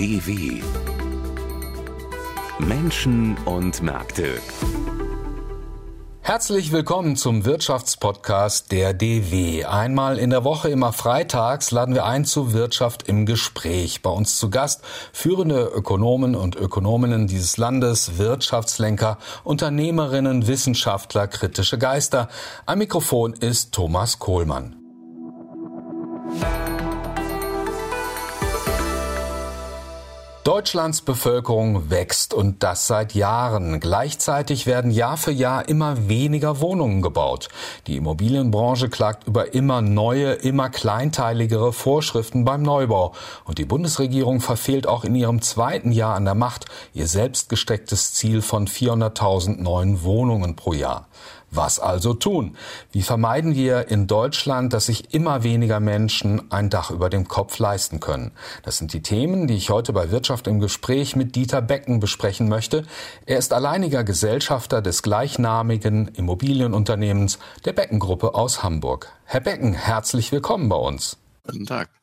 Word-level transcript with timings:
DW 0.00 0.62
Menschen 2.58 3.36
und 3.44 3.82
Märkte. 3.82 4.40
Herzlich 6.22 6.72
willkommen 6.72 7.16
zum 7.16 7.44
Wirtschaftspodcast 7.44 8.72
der 8.72 8.94
DW. 8.94 9.66
Einmal 9.66 10.18
in 10.18 10.30
der 10.30 10.42
Woche, 10.42 10.70
immer 10.70 10.94
freitags, 10.94 11.70
laden 11.70 11.94
wir 11.94 12.06
ein 12.06 12.24
zu 12.24 12.54
Wirtschaft 12.54 13.08
im 13.08 13.26
Gespräch. 13.26 14.00
Bei 14.00 14.08
uns 14.08 14.38
zu 14.38 14.48
Gast 14.48 14.80
führende 15.12 15.64
Ökonomen 15.64 16.34
und 16.34 16.56
Ökonominnen 16.56 17.26
dieses 17.26 17.58
Landes, 17.58 18.16
Wirtschaftslenker, 18.16 19.18
Unternehmerinnen, 19.44 20.46
Wissenschaftler, 20.46 21.28
kritische 21.28 21.76
Geister. 21.76 22.30
Am 22.64 22.78
Mikrofon 22.78 23.34
ist 23.34 23.72
Thomas 23.72 24.18
Kohlmann. 24.18 24.76
Deutschlands 30.44 31.02
Bevölkerung 31.02 31.90
wächst 31.90 32.32
und 32.32 32.62
das 32.62 32.86
seit 32.86 33.14
Jahren. 33.14 33.78
Gleichzeitig 33.78 34.66
werden 34.66 34.90
Jahr 34.90 35.18
für 35.18 35.32
Jahr 35.32 35.68
immer 35.68 36.08
weniger 36.08 36.60
Wohnungen 36.60 37.02
gebaut. 37.02 37.50
Die 37.86 37.98
Immobilienbranche 37.98 38.88
klagt 38.88 39.26
über 39.26 39.52
immer 39.52 39.82
neue, 39.82 40.32
immer 40.32 40.70
kleinteiligere 40.70 41.74
Vorschriften 41.74 42.46
beim 42.46 42.62
Neubau. 42.62 43.12
Und 43.44 43.58
die 43.58 43.66
Bundesregierung 43.66 44.40
verfehlt 44.40 44.86
auch 44.86 45.04
in 45.04 45.14
ihrem 45.14 45.42
zweiten 45.42 45.92
Jahr 45.92 46.14
an 46.14 46.24
der 46.24 46.34
Macht 46.34 46.64
ihr 46.94 47.06
selbst 47.06 47.50
gestecktes 47.50 48.14
Ziel 48.14 48.40
von 48.40 48.66
400.000 48.66 49.60
neuen 49.60 50.04
Wohnungen 50.04 50.56
pro 50.56 50.72
Jahr. 50.72 51.06
Was 51.50 51.80
also 51.80 52.14
tun? 52.14 52.56
Wie 52.92 53.02
vermeiden 53.02 53.54
wir 53.54 53.88
in 53.88 54.06
Deutschland, 54.06 54.72
dass 54.72 54.86
sich 54.86 55.12
immer 55.12 55.42
weniger 55.42 55.80
Menschen 55.80 56.50
ein 56.52 56.70
Dach 56.70 56.90
über 56.90 57.10
dem 57.10 57.26
Kopf 57.26 57.58
leisten 57.58 57.98
können? 57.98 58.30
Das 58.62 58.78
sind 58.78 58.92
die 58.92 59.02
Themen, 59.02 59.46
die 59.46 59.56
ich 59.56 59.70
heute 59.70 59.92
bei 59.92 60.10
Wirtschaft 60.10 60.46
im 60.46 60.60
Gespräch 60.60 61.16
mit 61.16 61.34
Dieter 61.34 61.60
Becken 61.60 61.98
besprechen 61.98 62.48
möchte. 62.48 62.84
Er 63.26 63.38
ist 63.38 63.52
alleiniger 63.52 64.04
Gesellschafter 64.04 64.80
des 64.80 65.02
gleichnamigen 65.02 66.08
Immobilienunternehmens 66.08 67.38
der 67.64 67.72
Becken 67.72 67.98
Gruppe 67.98 68.34
aus 68.34 68.62
Hamburg. 68.62 69.12
Herr 69.24 69.40
Becken, 69.40 69.72
herzlich 69.72 70.30
willkommen 70.30 70.68
bei 70.68 70.76
uns. 70.76 71.16
Guten 71.44 71.66
Tag. 71.66 71.99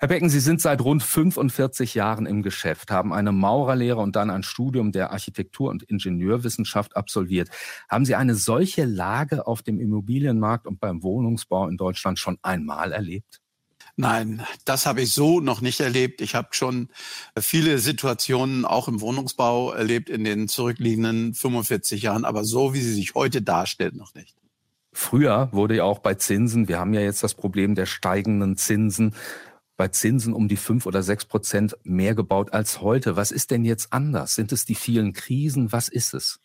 Herr 0.00 0.08
Becken, 0.08 0.30
Sie 0.30 0.40
sind 0.40 0.62
seit 0.62 0.80
rund 0.80 1.02
45 1.02 1.92
Jahren 1.94 2.24
im 2.24 2.42
Geschäft, 2.42 2.90
haben 2.90 3.12
eine 3.12 3.32
Maurerlehre 3.32 4.00
und 4.00 4.16
dann 4.16 4.30
ein 4.30 4.42
Studium 4.42 4.92
der 4.92 5.10
Architektur- 5.10 5.68
und 5.68 5.82
Ingenieurwissenschaft 5.82 6.96
absolviert. 6.96 7.50
Haben 7.86 8.06
Sie 8.06 8.14
eine 8.14 8.34
solche 8.34 8.86
Lage 8.86 9.46
auf 9.46 9.60
dem 9.60 9.78
Immobilienmarkt 9.78 10.66
und 10.66 10.80
beim 10.80 11.02
Wohnungsbau 11.02 11.68
in 11.68 11.76
Deutschland 11.76 12.18
schon 12.18 12.38
einmal 12.40 12.92
erlebt? 12.92 13.42
Nein, 13.94 14.42
das 14.64 14.86
habe 14.86 15.02
ich 15.02 15.12
so 15.12 15.40
noch 15.40 15.60
nicht 15.60 15.80
erlebt. 15.80 16.22
Ich 16.22 16.34
habe 16.34 16.48
schon 16.52 16.88
viele 17.38 17.78
Situationen 17.78 18.64
auch 18.64 18.88
im 18.88 19.02
Wohnungsbau 19.02 19.72
erlebt 19.72 20.08
in 20.08 20.24
den 20.24 20.48
zurückliegenden 20.48 21.34
45 21.34 22.00
Jahren, 22.00 22.24
aber 22.24 22.44
so 22.44 22.72
wie 22.72 22.80
sie 22.80 22.94
sich 22.94 23.14
heute 23.14 23.42
darstellt, 23.42 23.96
noch 23.96 24.14
nicht. 24.14 24.34
Früher 24.92 25.50
wurde 25.52 25.76
ja 25.76 25.84
auch 25.84 25.98
bei 25.98 26.14
Zinsen, 26.14 26.68
wir 26.68 26.80
haben 26.80 26.94
ja 26.94 27.00
jetzt 27.00 27.22
das 27.22 27.34
Problem 27.34 27.74
der 27.74 27.86
steigenden 27.86 28.56
Zinsen, 28.56 29.14
bei 29.80 29.88
Zinsen 29.88 30.34
um 30.34 30.46
die 30.46 30.58
fünf 30.58 30.84
oder 30.84 31.02
sechs 31.02 31.24
Prozent 31.24 31.74
mehr 31.84 32.14
gebaut 32.14 32.52
als 32.52 32.82
heute. 32.82 33.16
Was 33.16 33.30
ist 33.30 33.50
denn 33.50 33.64
jetzt 33.64 33.94
anders? 33.94 34.34
Sind 34.34 34.52
es 34.52 34.66
die 34.66 34.74
vielen 34.74 35.14
Krisen? 35.14 35.72
Was 35.72 35.88
ist 35.88 36.12
es? 36.12 36.38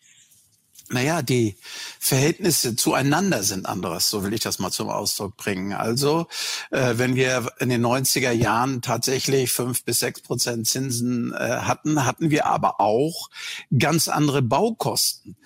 Naja, 0.89 1.23
die 1.23 1.58
Verhältnisse 2.00 2.75
zueinander 2.75 3.41
sind 3.41 3.66
anderes, 3.66 4.09
so 4.09 4.23
will 4.23 4.33
ich 4.33 4.41
das 4.41 4.59
mal 4.59 4.69
zum 4.69 4.89
Ausdruck 4.89 5.36
bringen. 5.36 5.73
Also, 5.73 6.27
äh, 6.69 6.94
wenn 6.97 7.16
wir 7.16 7.52
in 7.59 7.69
den 7.69 7.83
90er 7.83 8.31
Jahren 8.31 8.83
tatsächlich 8.83 9.52
fünf 9.52 9.83
bis 9.83 9.97
sechs 9.97 10.22
Prozent 10.22 10.67
Zinsen 10.67 11.33
äh, 11.33 11.38
hatten, 11.38 12.05
hatten 12.05 12.30
wir 12.30 12.45
aber 12.45 12.80
auch 12.80 13.30
ganz 13.77 14.08
andere 14.08 14.44
Baukosten, 14.44 15.38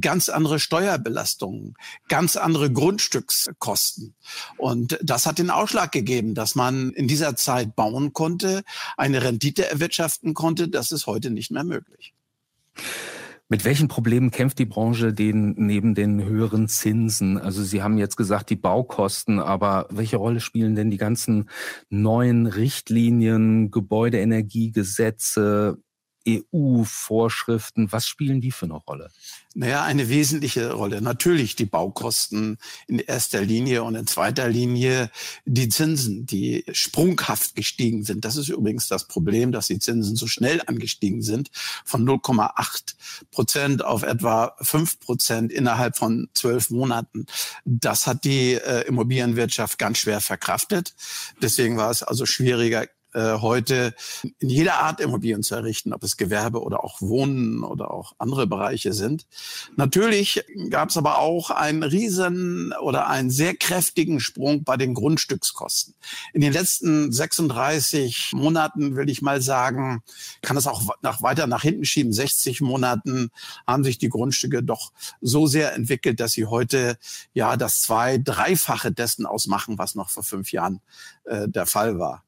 ganz 0.00 0.30
andere 0.30 0.58
Steuerbelastungen, 0.58 1.74
ganz 2.08 2.36
andere 2.36 2.72
Grundstückskosten. 2.72 4.14
Und 4.56 4.98
das 5.02 5.26
hat 5.26 5.38
den 5.38 5.50
Ausschlag 5.50 5.92
gegeben, 5.92 6.34
dass 6.34 6.54
man 6.54 6.92
in 6.92 7.06
dieser 7.06 7.36
Zeit 7.36 7.76
bauen 7.76 8.14
konnte, 8.14 8.64
eine 8.96 9.22
Rendite 9.22 9.68
erwirtschaften 9.68 10.32
konnte. 10.32 10.68
Das 10.68 10.90
ist 10.90 11.06
heute 11.06 11.30
nicht 11.30 11.50
mehr 11.50 11.64
möglich. 11.64 12.14
Mit 13.48 13.64
welchen 13.64 13.86
Problemen 13.86 14.32
kämpft 14.32 14.58
die 14.58 14.66
Branche 14.66 15.12
den, 15.12 15.54
neben 15.56 15.94
den 15.94 16.24
höheren 16.24 16.66
Zinsen? 16.66 17.38
Also 17.38 17.62
Sie 17.62 17.80
haben 17.80 17.96
jetzt 17.96 18.16
gesagt, 18.16 18.50
die 18.50 18.56
Baukosten, 18.56 19.38
aber 19.38 19.86
welche 19.88 20.16
Rolle 20.16 20.40
spielen 20.40 20.74
denn 20.74 20.90
die 20.90 20.96
ganzen 20.96 21.48
neuen 21.88 22.48
Richtlinien, 22.48 23.70
Gebäudeenergiegesetze, 23.70 25.78
EU-Vorschriften, 26.26 27.92
was 27.92 28.06
spielen 28.06 28.40
die 28.40 28.50
für 28.50 28.66
eine 28.66 28.74
Rolle? 28.74 29.10
Naja, 29.54 29.84
eine 29.84 30.08
wesentliche 30.10 30.72
Rolle. 30.72 31.00
Natürlich 31.00 31.56
die 31.56 31.64
Baukosten 31.64 32.58
in 32.86 32.98
erster 32.98 33.40
Linie 33.40 33.82
und 33.84 33.94
in 33.94 34.06
zweiter 34.06 34.48
Linie 34.48 35.10
die 35.46 35.68
Zinsen, 35.68 36.26
die 36.26 36.64
sprunghaft 36.72 37.54
gestiegen 37.54 38.02
sind. 38.02 38.24
Das 38.24 38.36
ist 38.36 38.48
übrigens 38.48 38.86
das 38.86 39.08
Problem, 39.08 39.52
dass 39.52 39.68
die 39.68 39.78
Zinsen 39.78 40.14
so 40.14 40.26
schnell 40.26 40.60
angestiegen 40.66 41.22
sind, 41.22 41.50
von 41.84 42.06
0,8 42.06 42.96
Prozent 43.30 43.84
auf 43.84 44.02
etwa 44.02 44.54
5 44.60 45.00
Prozent 45.00 45.52
innerhalb 45.52 45.96
von 45.96 46.28
zwölf 46.34 46.70
Monaten. 46.70 47.26
Das 47.64 48.06
hat 48.06 48.24
die 48.24 48.54
äh, 48.54 48.86
Immobilienwirtschaft 48.86 49.78
ganz 49.78 49.98
schwer 49.98 50.20
verkraftet. 50.20 50.94
Deswegen 51.40 51.76
war 51.78 51.90
es 51.90 52.02
also 52.02 52.26
schwieriger, 52.26 52.86
äh, 53.16 53.38
heute 53.40 53.94
in 54.38 54.50
jeder 54.50 54.74
Art 54.80 55.00
Immobilien 55.00 55.42
zu 55.42 55.54
errichten, 55.54 55.94
ob 55.94 56.02
es 56.02 56.18
Gewerbe 56.18 56.62
oder 56.62 56.84
auch 56.84 57.00
Wohnen 57.00 57.62
oder 57.62 57.90
auch 57.90 58.12
andere 58.18 58.46
Bereiche 58.46 58.92
sind. 58.92 59.26
Natürlich 59.76 60.44
gab 60.68 60.90
es 60.90 60.98
aber 60.98 61.18
auch 61.18 61.50
einen 61.50 61.82
riesen 61.82 62.74
oder 62.82 63.08
einen 63.08 63.30
sehr 63.30 63.56
kräftigen 63.56 64.20
Sprung 64.20 64.64
bei 64.64 64.76
den 64.76 64.92
Grundstückskosten. 64.92 65.94
In 66.34 66.42
den 66.42 66.52
letzten 66.52 67.10
36 67.10 68.32
Monaten 68.34 68.96
will 68.96 69.08
ich 69.08 69.22
mal 69.22 69.40
sagen, 69.40 70.02
kann 70.42 70.58
es 70.58 70.66
auch 70.66 70.82
nach, 71.00 71.22
weiter 71.22 71.46
nach 71.46 71.62
hinten 71.62 71.86
schieben. 71.86 72.12
60 72.12 72.60
Monaten 72.60 73.30
haben 73.66 73.82
sich 73.82 73.96
die 73.96 74.10
Grundstücke 74.10 74.62
doch 74.62 74.92
so 75.22 75.46
sehr 75.46 75.74
entwickelt, 75.74 76.20
dass 76.20 76.32
sie 76.32 76.44
heute 76.44 76.98
ja 77.32 77.56
das 77.56 77.80
zwei, 77.80 78.18
dreifache 78.18 78.92
dessen 78.92 79.24
ausmachen, 79.24 79.78
was 79.78 79.94
noch 79.94 80.10
vor 80.10 80.22
fünf 80.22 80.52
Jahren 80.52 80.82
äh, 81.24 81.48
der 81.48 81.64
Fall 81.64 81.98
war. 81.98 82.22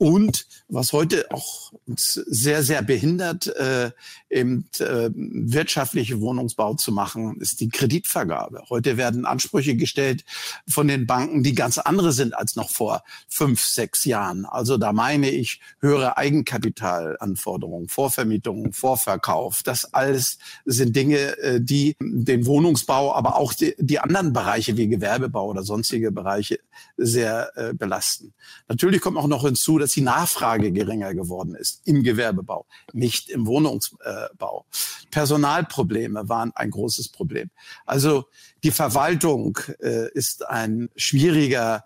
Und 0.00 0.46
was 0.70 0.94
heute 0.94 1.26
auch 1.30 1.74
sehr, 1.86 2.62
sehr 2.62 2.80
behindert, 2.80 3.48
äh, 3.48 3.90
eben 4.30 4.66
äh, 4.78 5.10
wirtschaftliche 5.12 6.22
Wohnungsbau 6.22 6.72
zu 6.72 6.90
machen, 6.90 7.38
ist 7.38 7.60
die 7.60 7.68
Kreditvergabe. 7.68 8.62
Heute 8.70 8.96
werden 8.96 9.26
Ansprüche 9.26 9.76
gestellt 9.76 10.24
von 10.66 10.88
den 10.88 11.06
Banken, 11.06 11.42
die 11.42 11.54
ganz 11.54 11.76
andere 11.76 12.12
sind 12.12 12.34
als 12.34 12.56
noch 12.56 12.70
vor 12.70 13.02
fünf, 13.28 13.62
sechs 13.62 14.06
Jahren. 14.06 14.46
Also 14.46 14.78
da 14.78 14.94
meine 14.94 15.28
ich 15.28 15.60
höhere 15.80 16.16
Eigenkapitalanforderungen, 16.16 17.88
Vorvermietungen, 17.88 18.72
Vorverkauf. 18.72 19.62
Das 19.62 19.92
alles 19.92 20.38
sind 20.64 20.96
Dinge, 20.96 21.36
äh, 21.36 21.60
die 21.60 21.94
den 22.00 22.46
Wohnungsbau, 22.46 23.14
aber 23.14 23.36
auch 23.36 23.52
die, 23.52 23.74
die 23.76 23.98
anderen 23.98 24.32
Bereiche 24.32 24.78
wie 24.78 24.88
Gewerbebau 24.88 25.50
oder 25.50 25.62
sonstige 25.62 26.10
Bereiche 26.10 26.58
sehr 26.96 27.52
äh, 27.56 27.74
belasten. 27.74 28.32
Natürlich 28.66 29.02
kommt 29.02 29.18
auch 29.18 29.26
noch 29.26 29.44
hinzu, 29.44 29.78
dass 29.78 29.89
die 29.90 30.00
Nachfrage 30.00 30.72
geringer 30.72 31.14
geworden 31.14 31.54
ist 31.54 31.82
im 31.84 32.02
Gewerbebau, 32.02 32.66
nicht 32.92 33.30
im 33.30 33.46
Wohnungsbau. 33.46 34.66
Personalprobleme 35.10 36.28
waren 36.28 36.52
ein 36.54 36.70
großes 36.70 37.08
Problem. 37.08 37.50
Also 37.86 38.26
die 38.62 38.70
Verwaltung 38.70 39.58
äh, 39.80 40.10
ist 40.12 40.46
ein 40.46 40.90
schwieriger 40.96 41.84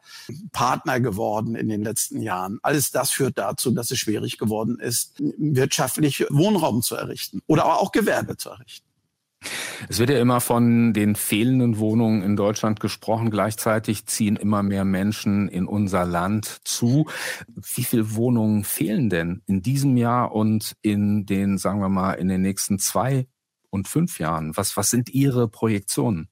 Partner 0.52 1.00
geworden 1.00 1.54
in 1.54 1.68
den 1.68 1.82
letzten 1.82 2.20
Jahren. 2.20 2.58
Alles 2.62 2.90
das 2.90 3.10
führt 3.10 3.38
dazu, 3.38 3.70
dass 3.70 3.90
es 3.90 3.98
schwierig 3.98 4.38
geworden 4.38 4.78
ist, 4.80 5.14
wirtschaftlich 5.38 6.26
Wohnraum 6.30 6.82
zu 6.82 6.96
errichten 6.96 7.40
oder 7.46 7.66
auch 7.66 7.92
Gewerbe 7.92 8.36
zu 8.36 8.50
errichten. 8.50 8.93
Es 9.88 9.98
wird 9.98 10.10
ja 10.10 10.18
immer 10.18 10.40
von 10.40 10.92
den 10.92 11.16
fehlenden 11.16 11.78
Wohnungen 11.78 12.22
in 12.22 12.36
Deutschland 12.36 12.80
gesprochen. 12.80 13.30
Gleichzeitig 13.30 14.06
ziehen 14.06 14.36
immer 14.36 14.62
mehr 14.62 14.84
Menschen 14.84 15.48
in 15.48 15.66
unser 15.66 16.04
Land 16.04 16.58
zu. 16.64 17.06
Wie 17.48 17.84
viele 17.84 18.14
Wohnungen 18.14 18.64
fehlen 18.64 19.10
denn 19.10 19.42
in 19.46 19.62
diesem 19.62 19.96
Jahr 19.96 20.32
und 20.32 20.76
in 20.82 21.26
den, 21.26 21.58
sagen 21.58 21.80
wir 21.80 21.88
mal, 21.88 22.14
in 22.14 22.28
den 22.28 22.42
nächsten 22.42 22.78
zwei 22.78 23.26
und 23.70 23.88
fünf 23.88 24.18
Jahren? 24.18 24.56
Was, 24.56 24.76
was 24.76 24.90
sind 24.90 25.10
Ihre 25.10 25.48
Projektionen? 25.48 26.28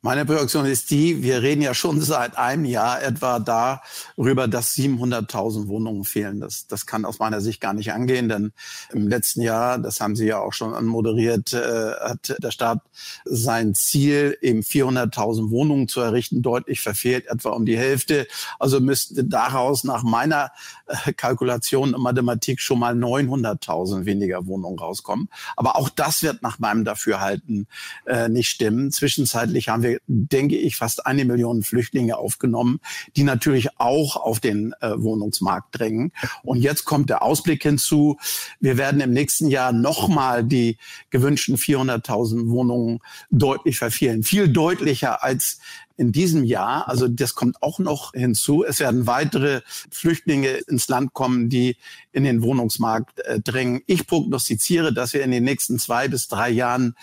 Meine 0.00 0.24
Projektion 0.24 0.64
ist 0.64 0.92
die, 0.92 1.24
wir 1.24 1.42
reden 1.42 1.60
ja 1.60 1.74
schon 1.74 2.00
seit 2.00 2.38
einem 2.38 2.64
Jahr 2.64 3.02
etwa 3.02 3.40
darüber, 3.40 4.46
dass 4.46 4.72
700.000 4.74 5.66
Wohnungen 5.66 6.04
fehlen. 6.04 6.38
Das, 6.38 6.68
das 6.68 6.86
kann 6.86 7.04
aus 7.04 7.18
meiner 7.18 7.40
Sicht 7.40 7.60
gar 7.60 7.72
nicht 7.72 7.92
angehen, 7.92 8.28
denn 8.28 8.52
im 8.92 9.08
letzten 9.08 9.40
Jahr, 9.40 9.76
das 9.76 10.00
haben 10.00 10.14
Sie 10.14 10.26
ja 10.26 10.38
auch 10.38 10.52
schon 10.52 10.72
anmoderiert, 10.72 11.52
äh, 11.52 11.94
hat 11.98 12.36
der 12.40 12.52
Staat 12.52 12.82
sein 13.24 13.74
Ziel, 13.74 14.38
eben 14.40 14.60
400.000 14.60 15.50
Wohnungen 15.50 15.88
zu 15.88 16.00
errichten, 16.00 16.42
deutlich 16.42 16.80
verfehlt, 16.80 17.26
etwa 17.26 17.50
um 17.50 17.66
die 17.66 17.76
Hälfte. 17.76 18.28
Also 18.60 18.78
müsste 18.78 19.24
daraus 19.24 19.82
nach 19.82 20.04
meiner 20.04 20.52
äh, 20.86 21.12
Kalkulation 21.12 21.92
in 21.94 22.00
Mathematik 22.00 22.60
schon 22.60 22.78
mal 22.78 22.94
900.000 22.94 24.04
weniger 24.04 24.46
Wohnungen 24.46 24.78
rauskommen. 24.78 25.28
Aber 25.56 25.74
auch 25.74 25.88
das 25.88 26.22
wird 26.22 26.40
nach 26.42 26.60
meinem 26.60 26.84
Dafürhalten 26.84 27.66
äh, 28.06 28.28
nicht 28.28 28.48
stimmen. 28.48 28.92
Zwischenzeitlich 28.92 29.68
haben 29.68 29.82
wir 29.82 29.87
wir, 29.88 30.00
denke 30.06 30.56
ich, 30.56 30.76
fast 30.76 31.06
eine 31.06 31.24
Million 31.24 31.62
Flüchtlinge 31.62 32.16
aufgenommen, 32.16 32.80
die 33.16 33.24
natürlich 33.24 33.78
auch 33.78 34.16
auf 34.16 34.40
den 34.40 34.74
äh, 34.80 34.90
Wohnungsmarkt 34.96 35.78
drängen. 35.78 36.12
Und 36.42 36.60
jetzt 36.60 36.84
kommt 36.84 37.10
der 37.10 37.22
Ausblick 37.22 37.62
hinzu. 37.62 38.18
Wir 38.60 38.76
werden 38.76 39.00
im 39.00 39.12
nächsten 39.12 39.48
Jahr 39.48 39.72
nochmal 39.72 40.44
die 40.44 40.78
gewünschten 41.10 41.56
400.000 41.56 42.48
Wohnungen 42.48 43.00
deutlich 43.30 43.78
verfehlen. 43.78 44.22
Viel 44.22 44.48
deutlicher 44.48 45.22
als 45.22 45.60
in 45.98 46.12
diesem 46.12 46.44
Jahr, 46.44 46.88
also 46.88 47.08
das 47.08 47.34
kommt 47.34 47.60
auch 47.60 47.80
noch 47.80 48.12
hinzu, 48.12 48.64
es 48.64 48.78
werden 48.78 49.08
weitere 49.08 49.62
Flüchtlinge 49.90 50.48
ins 50.68 50.88
Land 50.88 51.12
kommen, 51.12 51.48
die 51.48 51.76
in 52.12 52.22
den 52.22 52.40
Wohnungsmarkt 52.40 53.18
äh, 53.20 53.40
drängen. 53.40 53.82
Ich 53.86 54.06
prognostiziere, 54.06 54.92
dass 54.92 55.12
wir 55.12 55.22
in 55.22 55.32
den 55.32 55.42
nächsten 55.42 55.78
zwei 55.80 56.06
bis 56.06 56.28
drei 56.28 56.50
Jahren 56.50 56.94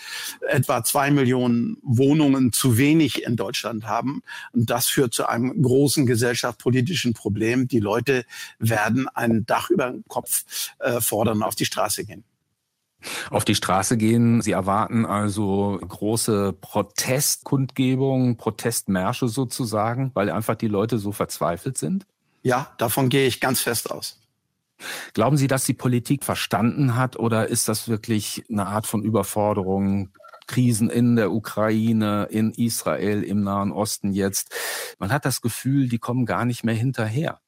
etwa 0.48 0.82
zwei 0.82 1.10
Millionen 1.10 1.76
Wohnungen 1.82 2.52
zu 2.52 2.78
wenig 2.78 3.22
in 3.22 3.36
Deutschland 3.36 3.84
haben. 3.84 4.22
Und 4.52 4.70
das 4.70 4.86
führt 4.86 5.12
zu 5.12 5.28
einem 5.28 5.62
großen 5.62 6.06
gesellschaftspolitischen 6.06 7.12
Problem. 7.12 7.68
Die 7.68 7.80
Leute 7.80 8.24
werden 8.58 9.08
ein 9.08 9.44
Dach 9.44 9.68
über 9.68 9.90
den 9.90 10.04
Kopf 10.08 10.72
äh, 10.78 11.02
fordern, 11.02 11.42
auf 11.42 11.54
die 11.54 11.66
Straße 11.66 12.06
gehen 12.06 12.24
auf 13.30 13.44
die 13.44 13.54
Straße 13.54 13.96
gehen. 13.96 14.42
Sie 14.42 14.52
erwarten 14.52 15.06
also 15.06 15.78
große 15.86 16.54
Protestkundgebungen, 16.60 18.36
Protestmärsche 18.36 19.28
sozusagen, 19.28 20.10
weil 20.14 20.30
einfach 20.30 20.54
die 20.54 20.68
Leute 20.68 20.98
so 20.98 21.12
verzweifelt 21.12 21.78
sind? 21.78 22.06
Ja, 22.42 22.72
davon 22.78 23.08
gehe 23.08 23.26
ich 23.26 23.40
ganz 23.40 23.60
fest 23.60 23.90
aus. 23.90 24.20
Glauben 25.14 25.36
Sie, 25.36 25.46
dass 25.46 25.64
die 25.64 25.74
Politik 25.74 26.22
verstanden 26.22 26.96
hat 26.96 27.18
oder 27.18 27.48
ist 27.48 27.68
das 27.68 27.88
wirklich 27.88 28.44
eine 28.50 28.66
Art 28.66 28.86
von 28.86 29.02
Überforderung? 29.02 30.10
Krisen 30.46 30.90
in 30.90 31.16
der 31.16 31.32
Ukraine, 31.32 32.28
in 32.30 32.52
Israel, 32.52 33.22
im 33.22 33.42
Nahen 33.42 33.72
Osten 33.72 34.12
jetzt. 34.12 34.54
Man 34.98 35.12
hat 35.12 35.24
das 35.24 35.40
Gefühl, 35.40 35.88
die 35.88 35.98
kommen 35.98 36.24
gar 36.24 36.44
nicht 36.44 36.62
mehr 36.62 36.74
hinterher. 36.74 37.40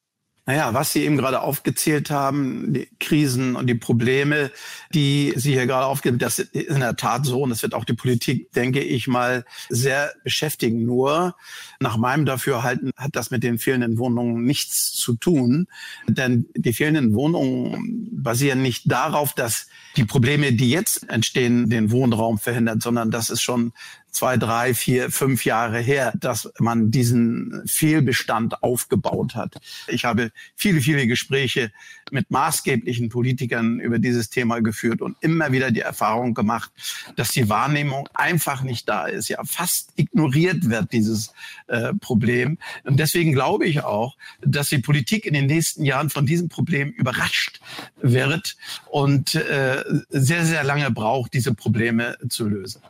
Naja, 0.48 0.72
was 0.72 0.94
Sie 0.94 1.04
eben 1.04 1.18
gerade 1.18 1.42
aufgezählt 1.42 2.10
haben, 2.10 2.72
die 2.72 2.88
Krisen 3.00 3.54
und 3.54 3.66
die 3.66 3.74
Probleme, 3.74 4.50
die 4.94 5.34
Sie 5.36 5.52
hier 5.52 5.66
gerade 5.66 5.84
aufgeben, 5.84 6.18
das 6.18 6.38
ist 6.38 6.54
in 6.54 6.80
der 6.80 6.96
Tat 6.96 7.26
so. 7.26 7.42
Und 7.42 7.50
das 7.50 7.60
wird 7.60 7.74
auch 7.74 7.84
die 7.84 7.92
Politik, 7.92 8.50
denke 8.52 8.80
ich 8.80 9.08
mal, 9.08 9.44
sehr 9.68 10.10
beschäftigen. 10.24 10.86
Nur 10.86 11.36
nach 11.80 11.98
meinem 11.98 12.24
Dafürhalten 12.24 12.92
hat 12.96 13.10
das 13.14 13.30
mit 13.30 13.42
den 13.42 13.58
fehlenden 13.58 13.98
Wohnungen 13.98 14.42
nichts 14.46 14.92
zu 14.92 15.16
tun. 15.16 15.66
Denn 16.06 16.46
die 16.56 16.72
fehlenden 16.72 17.12
Wohnungen 17.12 18.08
basieren 18.10 18.62
nicht 18.62 18.90
darauf, 18.90 19.34
dass 19.34 19.68
die 19.96 20.06
Probleme, 20.06 20.54
die 20.54 20.70
jetzt 20.70 21.10
entstehen, 21.10 21.68
den 21.68 21.90
Wohnraum 21.90 22.38
verhindern, 22.38 22.80
sondern 22.80 23.10
das 23.10 23.28
ist 23.28 23.42
schon 23.42 23.74
zwei, 24.10 24.36
drei, 24.36 24.74
vier, 24.74 25.10
fünf 25.10 25.44
Jahre 25.44 25.78
her, 25.80 26.12
dass 26.18 26.50
man 26.58 26.90
diesen 26.90 27.62
Fehlbestand 27.66 28.62
aufgebaut 28.62 29.34
hat. 29.34 29.56
Ich 29.86 30.04
habe 30.04 30.30
viele, 30.56 30.80
viele 30.80 31.06
Gespräche 31.06 31.70
mit 32.10 32.30
maßgeblichen 32.30 33.08
Politikern 33.10 33.80
über 33.80 33.98
dieses 33.98 34.30
Thema 34.30 34.60
geführt 34.60 35.02
und 35.02 35.16
immer 35.20 35.52
wieder 35.52 35.70
die 35.70 35.80
Erfahrung 35.80 36.34
gemacht, 36.34 36.70
dass 37.16 37.32
die 37.32 37.48
Wahrnehmung 37.48 38.08
einfach 38.14 38.62
nicht 38.62 38.88
da 38.88 39.06
ist, 39.06 39.28
ja 39.28 39.42
fast 39.44 39.92
ignoriert 39.96 40.68
wird, 40.68 40.92
dieses 40.92 41.32
äh, 41.66 41.92
Problem. 41.94 42.58
Und 42.84 42.98
deswegen 42.98 43.32
glaube 43.32 43.66
ich 43.66 43.84
auch, 43.84 44.16
dass 44.40 44.68
die 44.68 44.78
Politik 44.78 45.26
in 45.26 45.34
den 45.34 45.46
nächsten 45.46 45.84
Jahren 45.84 46.10
von 46.10 46.26
diesem 46.26 46.48
Problem 46.48 46.90
überrascht 46.90 47.60
wird 48.00 48.56
und 48.90 49.34
äh, 49.34 49.84
sehr, 50.08 50.44
sehr 50.44 50.64
lange 50.64 50.90
braucht, 50.90 51.34
diese 51.34 51.54
Probleme 51.54 52.16
zu 52.28 52.48
lösen. 52.48 52.82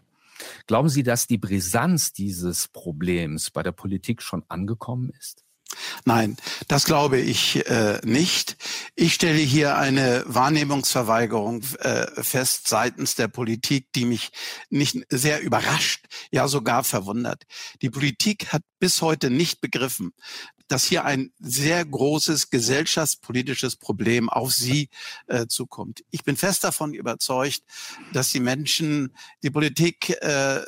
Glauben 0.66 0.88
Sie, 0.88 1.02
dass 1.02 1.26
die 1.26 1.38
Brisanz 1.38 2.12
dieses 2.12 2.68
Problems 2.68 3.50
bei 3.50 3.62
der 3.62 3.72
Politik 3.72 4.22
schon 4.22 4.44
angekommen 4.48 5.10
ist? 5.18 5.44
Nein, 6.04 6.36
das 6.68 6.84
glaube 6.84 7.18
ich 7.18 7.66
äh, 7.68 8.00
nicht. 8.02 8.56
Ich 8.94 9.14
stelle 9.14 9.38
hier 9.38 9.76
eine 9.76 10.24
Wahrnehmungsverweigerung 10.26 11.62
äh, 11.80 12.06
fest 12.22 12.68
seitens 12.68 13.16
der 13.16 13.28
Politik, 13.28 13.92
die 13.94 14.06
mich 14.06 14.30
nicht 14.70 14.96
sehr 15.10 15.42
überrascht, 15.42 16.06
ja 16.30 16.48
sogar 16.48 16.84
verwundert. 16.84 17.44
Die 17.82 17.90
Politik 17.90 18.52
hat 18.52 18.62
bis 18.78 19.02
heute 19.02 19.28
nicht 19.28 19.60
begriffen, 19.60 20.12
dass 20.68 20.84
hier 20.84 21.04
ein 21.04 21.32
sehr 21.40 21.84
großes 21.84 22.50
gesellschaftspolitisches 22.50 23.76
Problem 23.76 24.28
auf 24.28 24.52
sie 24.52 24.90
äh, 25.26 25.46
zukommt. 25.46 26.04
Ich 26.10 26.24
bin 26.24 26.36
fest 26.36 26.64
davon 26.64 26.94
überzeugt, 26.94 27.62
dass 28.12 28.30
die 28.30 28.40
Menschen 28.40 29.14
die 29.42 29.50
Politik 29.50 30.10
äh, 30.22 30.60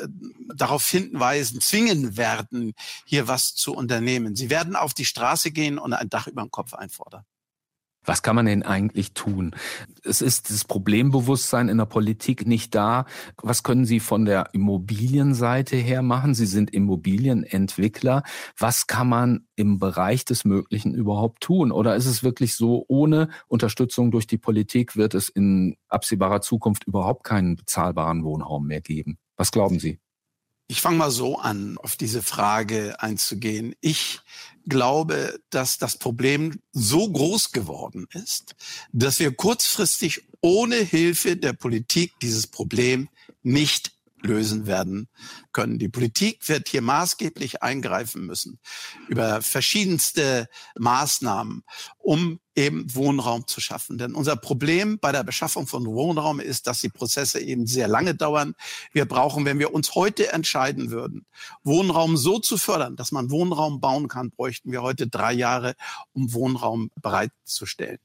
darauf 0.54 0.88
hinweisen, 0.88 1.60
zwingen 1.60 2.16
werden, 2.16 2.72
hier 3.04 3.28
was 3.28 3.54
zu 3.54 3.74
unternehmen. 3.74 4.34
Sie 4.36 4.50
werden 4.50 4.74
auf 4.76 4.94
die 4.94 5.04
Straße 5.04 5.50
gehen 5.50 5.78
und 5.78 5.92
ein 5.92 6.08
Dach 6.08 6.26
über 6.26 6.42
den 6.42 6.50
Kopf 6.50 6.74
einfordern. 6.74 7.24
Was 8.10 8.22
kann 8.22 8.34
man 8.34 8.46
denn 8.46 8.64
eigentlich 8.64 9.14
tun? 9.14 9.54
Es 10.02 10.20
ist 10.20 10.50
das 10.50 10.64
Problembewusstsein 10.64 11.68
in 11.68 11.78
der 11.78 11.84
Politik 11.84 12.44
nicht 12.44 12.74
da. 12.74 13.04
Was 13.40 13.62
können 13.62 13.84
Sie 13.84 14.00
von 14.00 14.24
der 14.24 14.48
Immobilienseite 14.52 15.76
her 15.76 16.02
machen? 16.02 16.34
Sie 16.34 16.46
sind 16.46 16.74
Immobilienentwickler. 16.74 18.24
Was 18.58 18.88
kann 18.88 19.08
man 19.08 19.46
im 19.54 19.78
Bereich 19.78 20.24
des 20.24 20.44
Möglichen 20.44 20.92
überhaupt 20.92 21.40
tun? 21.40 21.70
Oder 21.70 21.94
ist 21.94 22.06
es 22.06 22.24
wirklich 22.24 22.56
so, 22.56 22.84
ohne 22.88 23.28
Unterstützung 23.46 24.10
durch 24.10 24.26
die 24.26 24.38
Politik 24.38 24.96
wird 24.96 25.14
es 25.14 25.28
in 25.28 25.76
absehbarer 25.88 26.40
Zukunft 26.40 26.88
überhaupt 26.88 27.22
keinen 27.22 27.54
bezahlbaren 27.54 28.24
Wohnraum 28.24 28.66
mehr 28.66 28.80
geben? 28.80 29.18
Was 29.36 29.52
glauben 29.52 29.78
Sie? 29.78 30.00
Ich 30.70 30.82
fange 30.82 30.98
mal 30.98 31.10
so 31.10 31.36
an, 31.36 31.78
auf 31.78 31.96
diese 31.96 32.22
Frage 32.22 33.02
einzugehen. 33.02 33.74
Ich 33.80 34.20
glaube, 34.68 35.40
dass 35.50 35.78
das 35.78 35.98
Problem 35.98 36.60
so 36.70 37.10
groß 37.10 37.50
geworden 37.50 38.06
ist, 38.12 38.54
dass 38.92 39.18
wir 39.18 39.34
kurzfristig 39.34 40.28
ohne 40.40 40.76
Hilfe 40.76 41.36
der 41.36 41.54
Politik 41.54 42.12
dieses 42.22 42.46
Problem 42.46 43.08
nicht 43.42 43.90
lösen 44.22 44.68
werden 44.68 45.08
können. 45.52 45.80
Die 45.80 45.88
Politik 45.88 46.48
wird 46.48 46.68
hier 46.68 46.82
maßgeblich 46.82 47.64
eingreifen 47.64 48.24
müssen 48.24 48.60
über 49.08 49.42
verschiedenste 49.42 50.48
Maßnahmen, 50.78 51.64
um 51.98 52.38
eben 52.54 52.92
Wohnraum 52.94 53.46
zu 53.46 53.60
schaffen. 53.60 53.98
Denn 53.98 54.14
unser 54.14 54.36
Problem 54.36 54.98
bei 54.98 55.12
der 55.12 55.24
Beschaffung 55.24 55.66
von 55.66 55.86
Wohnraum 55.86 56.40
ist, 56.40 56.66
dass 56.66 56.80
die 56.80 56.88
Prozesse 56.88 57.40
eben 57.40 57.66
sehr 57.66 57.88
lange 57.88 58.14
dauern. 58.14 58.54
Wir 58.92 59.06
brauchen, 59.06 59.44
wenn 59.44 59.58
wir 59.58 59.72
uns 59.72 59.94
heute 59.94 60.32
entscheiden 60.32 60.90
würden, 60.90 61.26
Wohnraum 61.62 62.16
so 62.16 62.38
zu 62.38 62.58
fördern, 62.58 62.96
dass 62.96 63.12
man 63.12 63.30
Wohnraum 63.30 63.80
bauen 63.80 64.08
kann, 64.08 64.30
bräuchten 64.30 64.72
wir 64.72 64.82
heute 64.82 65.06
drei 65.08 65.32
Jahre, 65.32 65.74
um 66.12 66.32
Wohnraum 66.32 66.90
bereitzustellen. 67.00 67.98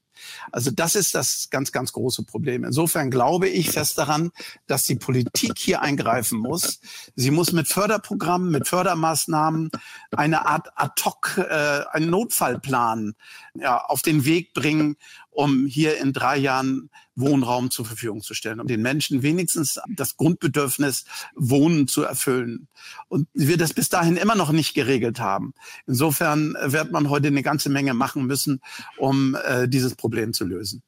Also 0.52 0.70
das 0.70 0.94
ist 0.94 1.14
das 1.14 1.48
ganz, 1.50 1.72
ganz 1.72 1.92
große 1.92 2.24
Problem. 2.24 2.64
Insofern 2.64 3.10
glaube 3.10 3.48
ich 3.48 3.70
fest 3.70 3.98
daran, 3.98 4.30
dass 4.66 4.84
die 4.84 4.96
Politik 4.96 5.58
hier 5.58 5.82
eingreifen 5.82 6.38
muss. 6.38 6.80
Sie 7.14 7.30
muss 7.30 7.52
mit 7.52 7.68
Förderprogrammen, 7.68 8.50
mit 8.50 8.68
Fördermaßnahmen 8.68 9.70
eine 10.12 10.46
Art 10.46 10.68
Ad-hoc, 10.76 11.38
äh, 11.38 11.84
einen 11.90 12.10
Notfallplan 12.10 13.14
ja, 13.60 13.84
auf 13.84 14.02
den 14.02 14.24
Weg 14.24 14.54
bringen, 14.54 14.96
um 15.30 15.66
hier 15.66 15.98
in 15.98 16.12
drei 16.12 16.36
Jahren 16.36 16.90
Wohnraum 17.14 17.70
zur 17.70 17.84
Verfügung 17.84 18.22
zu 18.22 18.34
stellen, 18.34 18.60
um 18.60 18.66
den 18.66 18.82
Menschen 18.82 19.22
wenigstens 19.22 19.80
das 19.88 20.16
Grundbedürfnis 20.16 21.04
Wohnen 21.34 21.88
zu 21.88 22.02
erfüllen. 22.02 22.68
Und 23.08 23.28
wir 23.32 23.56
das 23.56 23.74
bis 23.74 23.88
dahin 23.88 24.16
immer 24.16 24.34
noch 24.34 24.52
nicht 24.52 24.74
geregelt 24.74 25.20
haben. 25.20 25.54
Insofern 25.86 26.56
wird 26.62 26.92
man 26.92 27.08
heute 27.10 27.28
eine 27.28 27.42
ganze 27.42 27.70
Menge 27.70 27.94
machen 27.94 28.26
müssen, 28.26 28.60
um 28.98 29.36
äh, 29.44 29.68
dieses 29.68 29.94
Problem 29.94 30.32
zu 30.32 30.44
lösen. 30.44 30.82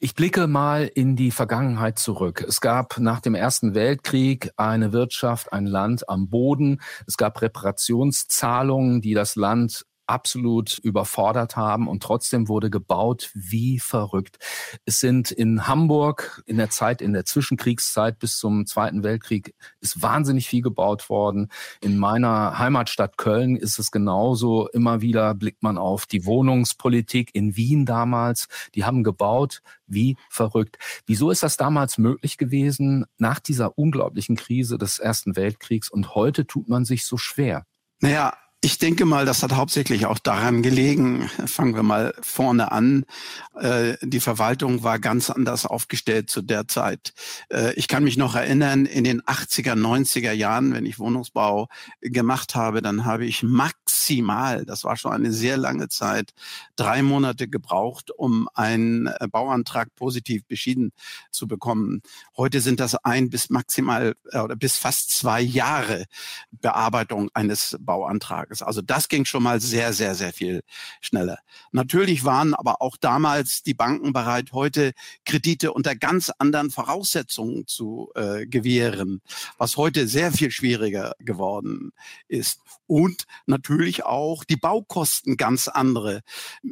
Ich 0.00 0.14
blicke 0.14 0.46
mal 0.46 0.88
in 0.94 1.16
die 1.16 1.32
Vergangenheit 1.32 1.98
zurück. 1.98 2.44
Es 2.46 2.60
gab 2.60 3.00
nach 3.00 3.18
dem 3.18 3.34
Ersten 3.34 3.74
Weltkrieg 3.74 4.52
eine 4.56 4.92
Wirtschaft, 4.92 5.52
ein 5.52 5.66
Land 5.66 6.08
am 6.08 6.28
Boden. 6.28 6.80
Es 7.08 7.16
gab 7.16 7.42
Reparationszahlungen, 7.42 9.00
die 9.00 9.14
das 9.14 9.34
Land 9.34 9.86
absolut 10.08 10.78
überfordert 10.78 11.56
haben 11.56 11.88
und 11.88 12.02
trotzdem 12.02 12.48
wurde 12.48 12.70
gebaut 12.70 13.30
wie 13.34 13.78
verrückt. 13.78 14.38
Es 14.84 15.00
sind 15.00 15.30
in 15.30 15.68
Hamburg 15.68 16.42
in 16.46 16.56
der 16.56 16.70
Zeit, 16.70 17.02
in 17.02 17.12
der 17.12 17.24
Zwischenkriegszeit 17.24 18.18
bis 18.18 18.38
zum 18.38 18.66
Zweiten 18.66 19.02
Weltkrieg 19.02 19.54
ist 19.80 20.02
wahnsinnig 20.02 20.48
viel 20.48 20.62
gebaut 20.62 21.10
worden. 21.10 21.48
In 21.80 21.98
meiner 21.98 22.58
Heimatstadt 22.58 23.18
Köln 23.18 23.56
ist 23.56 23.78
es 23.78 23.90
genauso. 23.90 24.68
Immer 24.68 25.00
wieder 25.00 25.34
blickt 25.34 25.62
man 25.62 25.78
auf 25.78 26.06
die 26.06 26.24
Wohnungspolitik 26.24 27.34
in 27.34 27.56
Wien 27.56 27.86
damals. 27.86 28.48
Die 28.74 28.84
haben 28.84 29.04
gebaut 29.04 29.62
wie 29.86 30.16
verrückt. 30.30 30.78
Wieso 31.06 31.30
ist 31.30 31.42
das 31.42 31.56
damals 31.56 31.98
möglich 31.98 32.38
gewesen 32.38 33.06
nach 33.18 33.40
dieser 33.40 33.76
unglaublichen 33.78 34.36
Krise 34.36 34.78
des 34.78 34.98
Ersten 34.98 35.36
Weltkriegs 35.36 35.90
und 35.90 36.14
heute 36.14 36.46
tut 36.46 36.68
man 36.68 36.84
sich 36.84 37.04
so 37.04 37.16
schwer? 37.16 37.64
Naja, 38.00 38.34
ich 38.68 38.76
denke 38.76 39.06
mal, 39.06 39.24
das 39.24 39.42
hat 39.42 39.52
hauptsächlich 39.52 40.04
auch 40.04 40.18
daran 40.18 40.60
gelegen, 40.60 41.30
fangen 41.46 41.74
wir 41.74 41.82
mal 41.82 42.14
vorne 42.20 42.70
an, 42.70 43.06
äh, 43.54 43.96
die 44.02 44.20
Verwaltung 44.20 44.82
war 44.82 44.98
ganz 44.98 45.30
anders 45.30 45.64
aufgestellt 45.64 46.28
zu 46.28 46.42
der 46.42 46.68
Zeit. 46.68 47.14
Äh, 47.50 47.72
ich 47.76 47.88
kann 47.88 48.04
mich 48.04 48.18
noch 48.18 48.34
erinnern, 48.34 48.84
in 48.84 49.04
den 49.04 49.22
80er, 49.22 49.72
90er 49.72 50.32
Jahren, 50.32 50.74
wenn 50.74 50.84
ich 50.84 50.98
Wohnungsbau 50.98 51.68
gemacht 52.02 52.54
habe, 52.54 52.82
dann 52.82 53.06
habe 53.06 53.24
ich 53.24 53.42
maximal, 53.42 54.66
das 54.66 54.84
war 54.84 54.98
schon 54.98 55.12
eine 55.12 55.32
sehr 55.32 55.56
lange 55.56 55.88
Zeit, 55.88 56.34
drei 56.76 57.00
Monate 57.02 57.48
gebraucht, 57.48 58.10
um 58.10 58.50
einen 58.52 59.06
äh, 59.06 59.28
Bauantrag 59.32 59.94
positiv 59.96 60.44
beschieden 60.44 60.92
zu 61.30 61.48
bekommen. 61.48 62.02
Heute 62.36 62.60
sind 62.60 62.80
das 62.80 62.96
ein 62.96 63.30
bis 63.30 63.48
maximal 63.48 64.14
oder 64.30 64.56
bis 64.56 64.76
fast 64.76 65.10
zwei 65.10 65.40
Jahre 65.40 66.04
Bearbeitung 66.50 67.30
eines 67.32 67.74
Bauantrags. 67.80 68.57
Tages. 68.58 68.62
Also 68.62 68.82
das 68.82 69.08
ging 69.08 69.24
schon 69.24 69.42
mal 69.42 69.60
sehr, 69.60 69.92
sehr, 69.92 70.14
sehr 70.14 70.32
viel 70.32 70.62
schneller. 71.00 71.38
Natürlich 71.72 72.24
waren 72.24 72.54
aber 72.54 72.82
auch 72.82 72.96
damals 72.96 73.62
die 73.62 73.74
Banken 73.74 74.12
bereit, 74.12 74.52
heute 74.52 74.92
Kredite 75.24 75.72
unter 75.72 75.94
ganz 75.94 76.30
anderen 76.38 76.70
Voraussetzungen 76.70 77.66
zu 77.66 78.10
äh, 78.14 78.46
gewähren, 78.46 79.20
was 79.56 79.76
heute 79.76 80.06
sehr 80.06 80.32
viel 80.32 80.50
schwieriger 80.50 81.14
geworden 81.18 81.92
ist. 82.28 82.60
Und 82.88 83.24
natürlich 83.46 84.04
auch 84.04 84.44
die 84.44 84.56
Baukosten 84.56 85.36
ganz 85.36 85.68
andere 85.68 86.22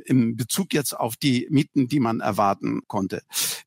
im 0.07 0.37
Bezug 0.37 0.75
jetzt 0.75 0.99
auf 0.99 1.17
die 1.17 1.47
Mieten, 1.51 1.89
die 1.89 2.01
man 2.01 2.21
erwarten 2.21 2.81
konnte. 2.89 3.23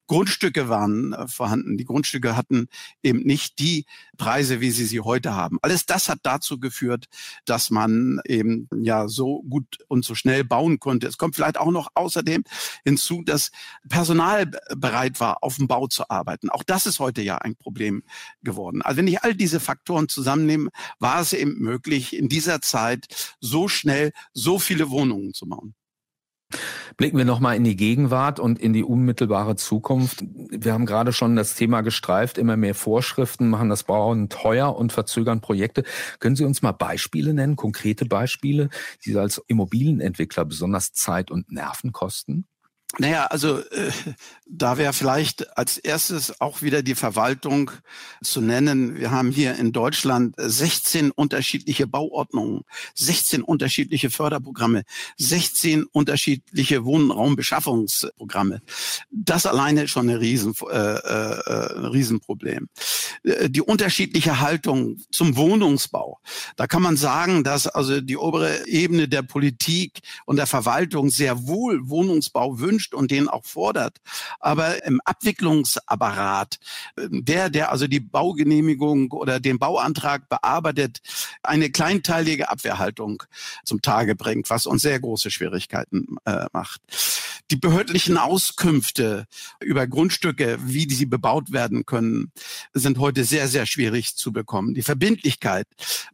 Grundstücke 0.10 0.68
waren 0.68 1.14
äh, 1.14 1.28
vorhanden. 1.28 1.78
Die 1.78 1.86
Grundstücke 1.86 2.36
hatten 2.36 2.68
eben 3.04 3.20
nicht 3.22 3.60
die 3.60 3.86
Preise, 4.18 4.60
wie 4.60 4.72
sie 4.72 4.86
sie 4.86 5.00
heute 5.00 5.36
haben. 5.36 5.60
Alles 5.62 5.86
das 5.86 6.10
hat 6.10 6.20
dazu 6.24 6.60
geführt, 6.60 7.06
dass 7.46 7.70
man 7.70 8.20
eben 8.26 8.68
ja 8.76 9.08
so 9.08 9.44
gut 9.44 9.78
und 9.88 10.04
so 10.04 10.16
schnell 10.16 10.44
bauen 10.44 10.80
konnte. 10.80 11.08
Es 11.08 11.18
kommt 11.18 11.36
vielleicht 11.36 11.58
auch 11.58 11.72
noch 11.72 11.90
außerdem 11.94 12.44
hinzu, 12.84 13.22
dass 13.24 13.52
Personal 13.88 14.50
bereit 14.76 15.20
war, 15.20 15.44
auf 15.44 15.58
dem 15.58 15.68
Bau 15.68 15.88
zu 15.88 16.10
arbeiten. 16.10 16.50
Auch 16.50 16.64
das 16.64 16.88
ist 16.88 17.00
heute 17.00 17.22
ja 17.22 17.38
ein 17.38 17.56
Problem 17.56 18.04
geworden. 18.42 18.82
Also 18.82 18.98
wenn 18.98 19.08
ich 19.08 19.24
all 19.24 19.36
diese 19.36 19.60
Faktoren 19.60 20.10
zusammennehme, 20.10 20.72
war 20.98 21.22
es 21.22 21.34
eben 21.34 21.60
möglich, 21.60 22.16
in 22.16 22.30
dieser 22.40 22.62
Zeit 22.62 23.36
so 23.42 23.68
schnell 23.68 24.14
so 24.34 24.60
viele 24.60 24.90
Wohnungen 24.90 25.34
zu 25.34 25.46
bauen. 25.46 25.76
Blicken 26.96 27.18
wir 27.18 27.26
nochmal 27.26 27.58
in 27.58 27.64
die 27.64 27.76
Gegenwart 27.76 28.40
und 28.40 28.60
in 28.60 28.74
die 28.74 28.84
unmittelbare 28.84 29.56
Zukunft. 29.56 30.24
Wir 30.50 30.74
haben 30.74 30.86
gerade 30.86 31.12
schon 31.14 31.36
das 31.36 31.56
Thema 31.56 31.82
gestreift. 31.82 32.38
Immer 32.38 32.58
mehr 32.58 32.76
Vorschriften 32.76 33.50
machen 33.50 33.70
das 33.70 33.84
Bauen 33.84 34.30
teuer 34.30 34.76
und 34.76 34.92
verzögern 34.92 35.42
Projekte. 35.42 35.84
Können 36.20 36.36
Sie 36.38 36.46
uns 36.46 36.62
mal 36.62 36.72
Beispiele 36.72 37.34
nennen, 37.34 37.56
konkrete 37.56 38.06
Beispiele, 38.06 38.70
die 39.06 39.12
Sie 39.12 39.20
als 39.20 39.40
Immobilienentwickler 39.48 40.46
besonders 40.46 40.94
Zeit 40.94 41.30
und 41.30 41.52
Nerven 41.52 41.92
kosten? 41.92 42.48
Naja, 42.98 43.26
also 43.28 43.60
äh, 43.60 43.92
da 44.48 44.80
wäre 44.80 44.94
vielleicht 44.94 45.56
als 45.58 45.78
erstes 45.78 46.42
auch 46.42 46.64
wieder 46.64 46.82
die 46.82 46.96
Verwaltung 46.96 47.70
zu 48.24 48.42
nennen. 48.42 48.96
Wir 48.96 49.12
haben 49.12 49.30
hier 49.30 49.56
in 49.58 49.72
Deutschland 49.72 50.34
16 50.38 51.12
unterschiedliche 51.12 51.86
Bauordnungen, 51.86 52.64
16 52.96 53.44
unterschiedliche 53.44 54.10
Förderprogramme, 54.10 54.84
16 55.18 55.84
unterschiedliche 55.84 56.84
Wohnraumbeschaffungsprogramme. 56.84 58.62
Das 59.12 59.46
alleine 59.46 59.88
schon 59.88 60.10
ein 60.10 60.18
Riesen, 60.18 60.56
äh, 60.72 60.76
äh, 60.76 61.76
ein 61.78 61.86
Riesenproblem. 61.86 62.70
Äh, 63.24 63.50
die 63.50 63.62
unterschiedliche 63.62 64.40
Haltung 64.40 64.98
zum 65.12 65.36
Wohnungsbau. 65.36 66.20
Da 66.56 66.68
kann 66.68 66.82
man 66.82 66.98
sagen, 66.98 67.44
dass 67.44 67.68
also 67.68 68.02
die 68.02 68.18
obere 68.18 68.68
Ebene 68.68 69.08
der 69.08 69.22
Politik 69.22 70.00
und 70.26 70.38
der 70.38 70.48
Verwaltung 70.48 71.10
sehr 71.10 71.48
wohl 71.48 71.90
Wohnungsbau 71.90 72.60
wünscht 72.60 72.94
und 72.94 73.12
den 73.12 73.28
auch 73.28 73.46
fordert. 73.46 73.98
Aber 74.40 74.84
im 74.86 75.02
Abwicklungsapparat, 75.04 76.60
ähm, 76.98 77.26
der, 77.26 77.50
der 77.50 77.72
also 77.72 77.88
die 77.88 78.00
Baugenehmigung 78.00 79.12
oder 79.12 79.40
den 79.40 79.60
Bauantrag 79.60 80.30
bearbeitet, 80.30 81.00
eine 81.44 81.70
kleinteilige 81.70 82.50
Abwehrhaltung 82.50 83.24
zum 83.66 83.82
Tage 83.82 84.16
bringt, 84.16 84.50
was 84.50 84.66
uns 84.66 84.82
sehr 84.82 85.00
große 85.00 85.32
Schwierigkeiten 85.32 86.18
äh, 86.26 86.46
macht. 86.54 86.82
Die 87.52 87.56
behördlichen 87.56 88.18
Auskünfte 88.18 89.26
über 89.60 89.88
Grundstücke, 89.88 90.60
wie 90.62 90.88
sie 90.90 91.08
bebaut 91.08 91.52
werden 91.52 91.86
können, 91.86 92.32
sind 92.74 93.00
heute 93.00 93.09
sehr, 93.16 93.48
sehr 93.48 93.66
schwierig 93.66 94.16
zu 94.16 94.32
bekommen. 94.32 94.74
Die 94.74 94.82
Verbindlichkeit, 94.82 95.68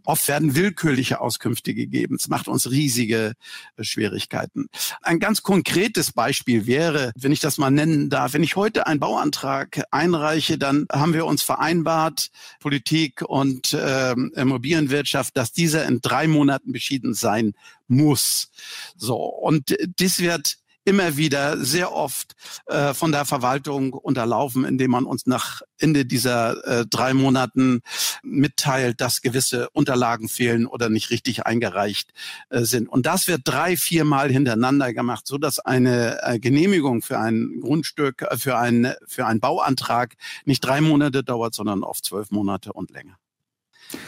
oft 0.03 0.27
werden 0.27 0.55
willkürliche 0.55 1.21
Auskünfte 1.21 1.73
gegeben. 1.73 2.15
Es 2.15 2.27
macht 2.27 2.47
uns 2.47 2.69
riesige 2.69 3.33
äh, 3.77 3.83
Schwierigkeiten. 3.83 4.67
Ein 5.01 5.19
ganz 5.19 5.43
konkretes 5.43 6.11
Beispiel 6.11 6.65
wäre, 6.65 7.11
wenn 7.15 7.31
ich 7.31 7.39
das 7.39 7.57
mal 7.57 7.71
nennen 7.71 8.09
darf, 8.09 8.33
wenn 8.33 8.43
ich 8.43 8.55
heute 8.55 8.87
einen 8.87 8.99
Bauantrag 8.99 9.83
einreiche, 9.91 10.57
dann 10.57 10.85
haben 10.91 11.13
wir 11.13 11.25
uns 11.25 11.43
vereinbart, 11.43 12.29
Politik 12.59 13.21
und 13.21 13.73
äh, 13.73 14.11
Immobilienwirtschaft, 14.11 15.35
dass 15.37 15.51
dieser 15.51 15.85
in 15.85 16.01
drei 16.01 16.27
Monaten 16.27 16.71
beschieden 16.71 17.13
sein 17.13 17.53
muss. 17.87 18.49
So, 18.95 19.17
und 19.17 19.75
dies 19.99 20.19
wird 20.19 20.57
immer 20.85 21.17
wieder 21.17 21.57
sehr 21.57 21.91
oft 21.91 22.35
äh, 22.67 22.93
von 22.93 23.11
der 23.11 23.25
Verwaltung 23.25 23.93
unterlaufen, 23.93 24.63
indem 24.63 24.91
man 24.91 25.05
uns 25.05 25.25
nach 25.25 25.61
Ende 25.79 26.05
dieser 26.05 26.65
äh, 26.65 26.85
drei 26.85 27.13
Monaten 27.13 27.81
mitteilt, 28.23 29.01
dass 29.01 29.21
gewisse 29.21 29.69
Unterlagen 29.71 30.29
fehlen 30.29 30.67
oder 30.67 30.89
nicht 30.89 31.09
richtig 31.09 31.45
eingereicht 31.45 32.11
äh, 32.49 32.61
sind. 32.61 32.87
Und 32.87 33.05
das 33.05 33.27
wird 33.27 33.41
drei, 33.43 33.75
viermal 33.75 34.31
hintereinander 34.31 34.93
gemacht, 34.93 35.25
so 35.27 35.37
dass 35.37 35.59
eine 35.59 36.21
äh, 36.21 36.39
Genehmigung 36.39 37.01
für 37.01 37.19
ein 37.19 37.59
Grundstück, 37.61 38.21
äh, 38.21 38.37
für 38.37 38.57
einen 38.57 38.93
für 39.07 39.25
einen 39.25 39.39
Bauantrag 39.39 40.13
nicht 40.45 40.63
drei 40.63 40.81
Monate 40.81 41.23
dauert, 41.23 41.55
sondern 41.55 41.83
oft 41.83 42.05
zwölf 42.05 42.29
Monate 42.29 42.71
und 42.73 42.91
länger. 42.91 43.17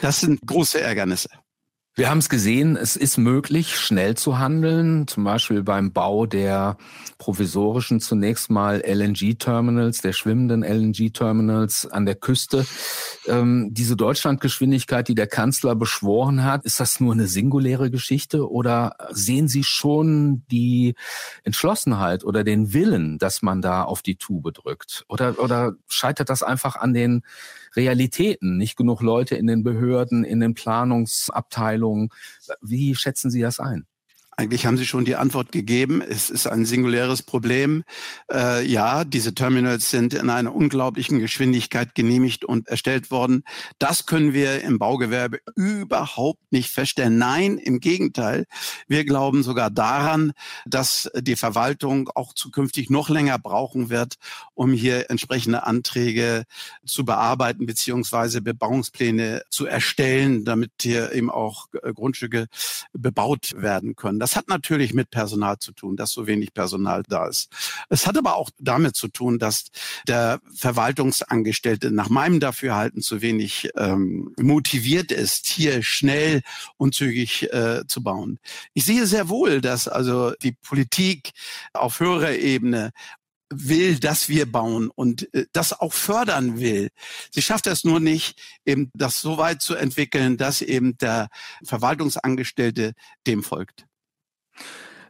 Das 0.01 0.21
sind 0.21 0.41
große 0.45 0.79
Ärgernisse. 0.79 1.29
Wir 1.97 2.11
haben 2.11 2.19
es 2.19 2.29
gesehen, 2.29 2.75
es 2.75 2.95
ist 2.95 3.17
möglich, 3.17 3.75
schnell 3.75 4.13
zu 4.13 4.37
handeln, 4.37 5.07
zum 5.07 5.23
Beispiel 5.23 5.63
beim 5.63 5.93
Bau 5.93 6.27
der 6.27 6.77
provisorischen 7.17 7.99
zunächst 8.01 8.51
mal 8.51 8.83
LNG-Terminals, 8.85 10.01
der 10.01 10.13
schwimmenden 10.13 10.61
LNG-Terminals 10.61 11.87
an 11.87 12.05
der 12.05 12.13
Küste. 12.13 12.67
Ähm, 13.25 13.69
diese 13.71 13.95
Deutschlandgeschwindigkeit, 13.95 15.07
die 15.07 15.15
der 15.15 15.25
Kanzler 15.25 15.73
beschworen 15.73 16.43
hat, 16.43 16.65
ist 16.65 16.79
das 16.79 16.99
nur 16.99 17.13
eine 17.13 17.25
singuläre 17.25 17.89
Geschichte 17.89 18.47
oder 18.47 18.95
sehen 19.09 19.47
Sie 19.47 19.63
schon 19.63 20.43
die 20.51 20.93
Entschlossenheit 21.45 22.23
oder 22.23 22.43
den 22.43 22.73
Willen, 22.73 23.17
dass 23.17 23.41
man 23.41 23.63
da 23.63 23.81
auf 23.81 24.03
die 24.03 24.17
Tube 24.17 24.53
drückt? 24.53 25.03
Oder, 25.09 25.39
oder 25.39 25.73
scheitert 25.87 26.29
das 26.29 26.43
einfach 26.43 26.75
an 26.75 26.93
den 26.93 27.23
Realitäten, 27.77 28.57
nicht 28.57 28.75
genug 28.75 29.01
Leute 29.01 29.35
in 29.35 29.47
den 29.47 29.63
Behörden, 29.63 30.25
in 30.25 30.39
den 30.39 30.55
Planungsabteilungen. 30.55 32.09
Wie 32.61 32.95
schätzen 32.95 33.31
Sie 33.31 33.41
das 33.41 33.59
ein? 33.59 33.85
Eigentlich 34.39 34.67
haben 34.67 34.77
Sie 34.77 34.85
schon 34.85 35.03
die 35.03 35.15
Antwort 35.15 35.51
gegeben. 35.51 35.99
Es 35.99 36.29
ist 36.29 36.45
ein 36.45 36.63
singuläres 36.63 37.23
Problem. 37.23 37.83
Äh, 38.31 38.63
ja, 38.67 39.03
diese 39.03 39.33
Terminals 39.33 39.89
sind 39.89 40.13
in 40.13 40.29
einer 40.29 40.53
unglaublichen 40.53 41.17
Geschwindigkeit 41.17 41.95
genehmigt 41.95 42.45
und 42.45 42.67
erstellt 42.67 43.09
worden. 43.09 43.43
Das 43.79 44.05
können 44.05 44.33
wir 44.33 44.61
im 44.61 44.77
Baugewerbe 44.77 45.39
überhaupt 45.55 46.51
nicht 46.51 46.69
feststellen. 46.69 47.17
Nein, 47.17 47.57
im 47.57 47.79
Gegenteil. 47.79 48.45
Wir 48.87 49.05
glauben 49.05 49.41
sogar 49.41 49.71
daran, 49.71 50.33
dass 50.67 51.09
die 51.17 51.35
Verwaltung 51.35 52.07
auch 52.13 52.35
zukünftig 52.35 52.91
noch 52.91 53.09
länger 53.09 53.39
brauchen 53.39 53.89
wird, 53.89 54.17
um 54.53 54.71
hier 54.71 55.09
entsprechende 55.09 55.65
Anträge 55.65 56.43
zu 56.85 57.05
bearbeiten 57.05 57.65
beziehungsweise 57.65 58.43
Bebauungspläne 58.43 59.41
zu 59.49 59.65
erstellen, 59.65 60.45
damit 60.45 60.73
hier 60.79 61.11
eben 61.13 61.31
auch 61.31 61.69
Grundstücke 61.71 62.45
bebaut 62.93 63.55
werden 63.57 63.95
können. 63.95 64.19
Das 64.26 64.26
hat 64.35 64.47
natürlich 64.47 64.93
mit 64.93 65.09
Personal 65.09 65.59
zu 65.59 65.71
tun, 65.71 65.95
dass 65.95 66.11
so 66.11 66.27
wenig 66.27 66.53
Personal 66.53 67.03
da 67.07 67.27
ist. 67.27 67.49
Es 67.89 68.07
hat 68.07 68.17
aber 68.17 68.35
auch 68.35 68.49
damit 68.59 68.95
zu 68.95 69.07
tun, 69.07 69.39
dass 69.39 69.65
der 70.07 70.39
Verwaltungsangestellte 70.53 71.91
nach 71.91 72.09
meinem 72.09 72.39
Dafürhalten 72.39 73.01
zu 73.01 73.21
wenig 73.21 73.69
ähm, 73.75 74.33
motiviert 74.37 75.11
ist, 75.11 75.47
hier 75.47 75.83
schnell 75.83 76.41
und 76.77 76.95
zügig 76.95 77.51
äh, 77.53 77.85
zu 77.87 78.03
bauen. 78.03 78.39
Ich 78.73 78.85
sehe 78.85 79.05
sehr 79.05 79.29
wohl, 79.29 79.61
dass 79.61 79.87
also 79.87 80.31
die 80.41 80.51
Politik 80.51 81.31
auf 81.73 81.99
höherer 81.99 82.33
Ebene 82.33 82.91
will, 83.49 83.99
dass 83.99 84.29
wir 84.29 84.51
bauen 84.51 84.89
und 84.93 85.33
äh, 85.33 85.45
das 85.53 85.73
auch 85.79 85.93
fördern 85.93 86.59
will. 86.59 86.89
Sie 87.31 87.41
schafft 87.41 87.67
es 87.67 87.83
nur 87.83 87.99
nicht, 87.99 88.39
eben 88.65 88.91
das 88.93 89.21
so 89.21 89.37
weit 89.37 89.61
zu 89.61 89.75
entwickeln, 89.75 90.37
dass 90.37 90.61
eben 90.61 90.97
der 90.97 91.29
Verwaltungsangestellte 91.63 92.93
dem 93.25 93.43
folgt. 93.43 93.86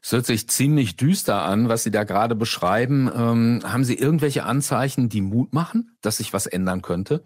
Es 0.02 0.12
hört 0.12 0.26
sich 0.26 0.48
ziemlich 0.48 0.96
düster 0.96 1.44
an, 1.44 1.70
was 1.70 1.84
Sie 1.84 1.92
da 1.92 2.04
gerade 2.04 2.36
beschreiben. 2.36 3.12
Ähm, 3.14 3.62
haben 3.64 3.84
Sie 3.84 3.96
irgendwelche 3.96 4.44
Anzeichen, 4.44 5.10
die 5.10 5.22
Mut 5.22 5.54
machen, 5.54 5.98
dass 6.02 6.18
sich 6.18 6.34
was 6.34 6.46
ändern 6.46 6.82
könnte? 6.82 7.24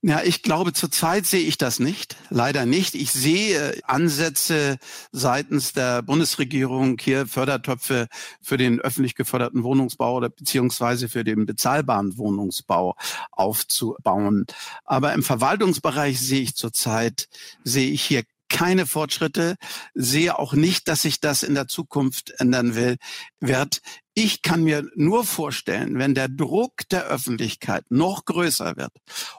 Ja, 0.00 0.22
ich 0.22 0.42
glaube, 0.44 0.72
zurzeit 0.72 1.26
sehe 1.26 1.40
ich 1.40 1.58
das 1.58 1.80
nicht. 1.80 2.14
Leider 2.30 2.66
nicht. 2.66 2.94
Ich 2.94 3.10
sehe 3.10 3.80
Ansätze 3.82 4.78
seitens 5.10 5.72
der 5.72 6.02
Bundesregierung, 6.02 6.98
hier 7.00 7.26
Fördertöpfe 7.26 8.06
für 8.40 8.56
den 8.56 8.80
öffentlich 8.80 9.16
geförderten 9.16 9.64
Wohnungsbau 9.64 10.14
oder 10.14 10.28
beziehungsweise 10.28 11.08
für 11.08 11.24
den 11.24 11.46
bezahlbaren 11.46 12.16
Wohnungsbau 12.16 12.94
aufzubauen. 13.32 14.46
Aber 14.84 15.14
im 15.14 15.24
Verwaltungsbereich 15.24 16.20
sehe 16.20 16.42
ich 16.42 16.54
zurzeit, 16.54 17.28
sehe 17.64 17.90
ich 17.90 18.02
hier 18.02 18.22
keine 18.48 18.86
Fortschritte, 18.86 19.56
sehe 19.94 20.38
auch 20.38 20.52
nicht, 20.52 20.88
dass 20.88 21.02
sich 21.02 21.20
das 21.20 21.42
in 21.42 21.54
der 21.54 21.68
Zukunft 21.68 22.32
ändern 22.38 22.74
will, 22.74 22.96
wird. 23.40 23.80
Ich 24.14 24.42
kann 24.42 24.64
mir 24.64 24.84
nur 24.96 25.22
vorstellen, 25.24 25.98
wenn 25.98 26.14
der 26.14 26.28
Druck 26.28 26.88
der 26.90 27.04
Öffentlichkeit 27.06 27.84
noch 27.88 28.24
größer 28.24 28.76
wird 28.76 28.92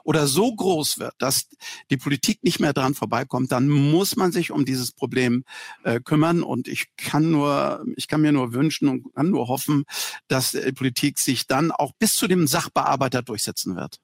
oder 0.04 0.26
so 0.26 0.54
groß 0.54 0.98
wird, 0.98 1.12
dass 1.18 1.48
die 1.90 1.98
Politik 1.98 2.42
nicht 2.42 2.60
mehr 2.60 2.72
dran 2.72 2.94
vorbeikommt, 2.94 3.52
dann 3.52 3.68
muss 3.68 4.16
man 4.16 4.32
sich 4.32 4.50
um 4.52 4.64
dieses 4.64 4.92
Problem 4.92 5.44
äh, 5.84 6.00
kümmern. 6.00 6.42
Und 6.42 6.66
ich 6.66 6.86
kann 6.96 7.30
nur, 7.30 7.84
ich 7.96 8.08
kann 8.08 8.22
mir 8.22 8.32
nur 8.32 8.54
wünschen 8.54 8.88
und 8.88 9.14
kann 9.14 9.28
nur 9.28 9.48
hoffen, 9.48 9.84
dass 10.28 10.52
die 10.52 10.72
Politik 10.72 11.18
sich 11.18 11.46
dann 11.46 11.72
auch 11.72 11.92
bis 11.98 12.12
zu 12.12 12.26
dem 12.26 12.46
Sachbearbeiter 12.46 13.20
durchsetzen 13.20 13.76
wird. 13.76 13.98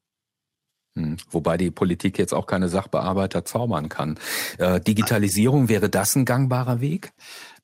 Hm. 0.97 1.19
Wobei 1.31 1.57
die 1.57 1.71
Politik 1.71 2.19
jetzt 2.19 2.33
auch 2.33 2.47
keine 2.47 2.69
Sachbearbeiter 2.69 3.45
zaubern 3.45 3.89
kann. 3.89 4.19
Äh, 4.59 4.81
Digitalisierung, 4.81 5.69
wäre 5.69 5.89
das 5.89 6.17
ein 6.17 6.25
gangbarer 6.25 6.81
Weg? 6.81 7.13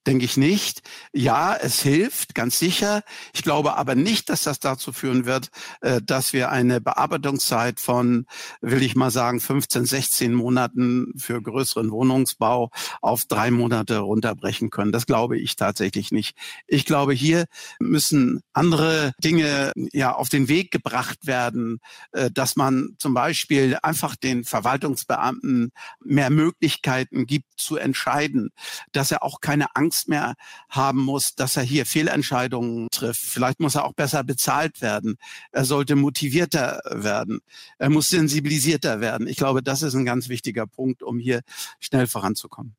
Denke 0.06 0.24
ich 0.24 0.36
nicht. 0.36 0.82
Ja, 1.12 1.54
es 1.54 1.80
hilft, 1.80 2.34
ganz 2.34 2.58
sicher. 2.58 3.02
Ich 3.32 3.42
glaube 3.42 3.76
aber 3.76 3.94
nicht, 3.94 4.28
dass 4.28 4.42
das 4.42 4.58
dazu 4.58 4.92
führen 4.92 5.26
wird, 5.26 5.50
äh, 5.80 6.00
dass 6.02 6.32
wir 6.32 6.50
eine 6.50 6.80
Bearbeitungszeit 6.80 7.80
von, 7.80 8.26
will 8.60 8.82
ich 8.82 8.96
mal 8.96 9.10
sagen, 9.10 9.40
15, 9.40 9.84
16 9.84 10.34
Monaten 10.34 11.12
für 11.16 11.40
größeren 11.40 11.90
Wohnungsbau 11.90 12.70
auf 13.00 13.24
drei 13.26 13.50
Monate 13.50 13.98
runterbrechen 13.98 14.70
können. 14.70 14.92
Das 14.92 15.06
glaube 15.06 15.38
ich 15.38 15.56
tatsächlich 15.56 16.10
nicht. 16.10 16.36
Ich 16.66 16.84
glaube, 16.84 17.12
hier 17.12 17.46
müssen 17.78 18.42
andere 18.52 19.12
Dinge 19.22 19.72
ja 19.92 20.14
auf 20.14 20.28
den 20.28 20.48
Weg 20.48 20.70
gebracht 20.70 21.26
werden, 21.26 21.78
äh, 22.12 22.30
dass 22.30 22.56
man 22.56 22.96
zum 22.98 23.14
Beispiel 23.14 23.78
einfach 23.82 24.16
den 24.16 24.44
Verwaltungsbeamten 24.44 25.70
mehr 26.00 26.30
Möglichkeiten 26.30 27.26
gibt 27.26 27.46
zu 27.56 27.76
entscheiden, 27.76 28.50
dass 28.90 29.12
er 29.12 29.22
auch 29.22 29.40
keine 29.40 29.76
Angst 29.76 29.91
Angst 29.92 30.08
mehr 30.08 30.34
haben 30.70 31.00
muss, 31.00 31.34
dass 31.34 31.58
er 31.58 31.62
hier 31.62 31.84
Fehlentscheidungen 31.84 32.88
trifft. 32.90 33.20
Vielleicht 33.20 33.60
muss 33.60 33.74
er 33.74 33.84
auch 33.84 33.92
besser 33.92 34.24
bezahlt 34.24 34.80
werden. 34.80 35.16
Er 35.50 35.66
sollte 35.66 35.96
motivierter 35.96 36.80
werden. 36.90 37.40
Er 37.78 37.90
muss 37.90 38.08
sensibilisierter 38.08 39.02
werden. 39.02 39.26
Ich 39.26 39.36
glaube, 39.36 39.62
das 39.62 39.82
ist 39.82 39.92
ein 39.94 40.06
ganz 40.06 40.30
wichtiger 40.30 40.66
Punkt, 40.66 41.02
um 41.02 41.18
hier 41.18 41.42
schnell 41.78 42.06
voranzukommen. 42.06 42.74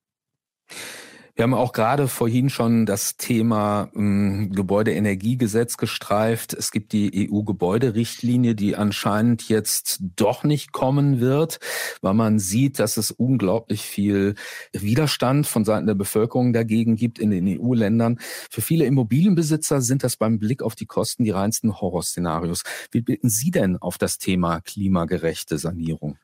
Wir 1.35 1.41
haben 1.43 1.55
auch 1.55 1.73
gerade 1.73 2.07
vorhin 2.07 2.51
schon 2.51 2.85
das 2.85 3.17
Thema 3.17 3.89
ähm, 3.95 4.51
Gebäudeenergiegesetz 4.51 5.77
gestreift. 5.77 6.53
Es 6.53 6.69
gibt 6.69 6.93
die 6.93 7.27
EU-Gebäuderichtlinie, 7.27 8.53
die 8.53 8.75
anscheinend 8.75 9.49
jetzt 9.49 10.03
doch 10.15 10.43
nicht 10.43 10.73
kommen 10.73 11.19
wird, 11.21 11.59
weil 12.01 12.13
man 12.13 12.37
sieht, 12.37 12.77
dass 12.77 12.97
es 12.97 13.09
unglaublich 13.09 13.81
viel 13.81 14.35
Widerstand 14.73 15.47
von 15.47 15.65
Seiten 15.65 15.87
der 15.87 15.95
Bevölkerung 15.95 16.53
dagegen 16.53 16.97
gibt 16.97 17.17
in 17.17 17.31
den 17.31 17.47
EU-Ländern. 17.47 18.19
Für 18.51 18.61
viele 18.61 18.85
Immobilienbesitzer 18.85 19.81
sind 19.81 20.03
das 20.03 20.17
beim 20.17 20.37
Blick 20.37 20.61
auf 20.61 20.75
die 20.75 20.85
Kosten 20.85 21.23
die 21.23 21.31
reinsten 21.31 21.81
Horrorszenarios. 21.81 22.61
Wie 22.91 23.01
blicken 23.01 23.29
Sie 23.29 23.49
denn 23.49 23.77
auf 23.77 23.97
das 23.97 24.19
Thema 24.19 24.61
klimagerechte 24.61 25.57
Sanierung? 25.57 26.19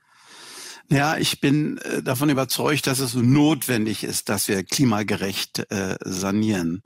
Ja, 0.91 1.17
ich 1.17 1.39
bin 1.39 1.77
äh, 1.77 2.01
davon 2.01 2.29
überzeugt, 2.29 2.88
dass 2.88 2.98
es 2.98 3.13
notwendig 3.13 4.03
ist, 4.03 4.27
dass 4.27 4.48
wir 4.48 4.63
klimagerecht 4.63 5.69
äh, 5.69 5.98
sanieren. 6.03 6.81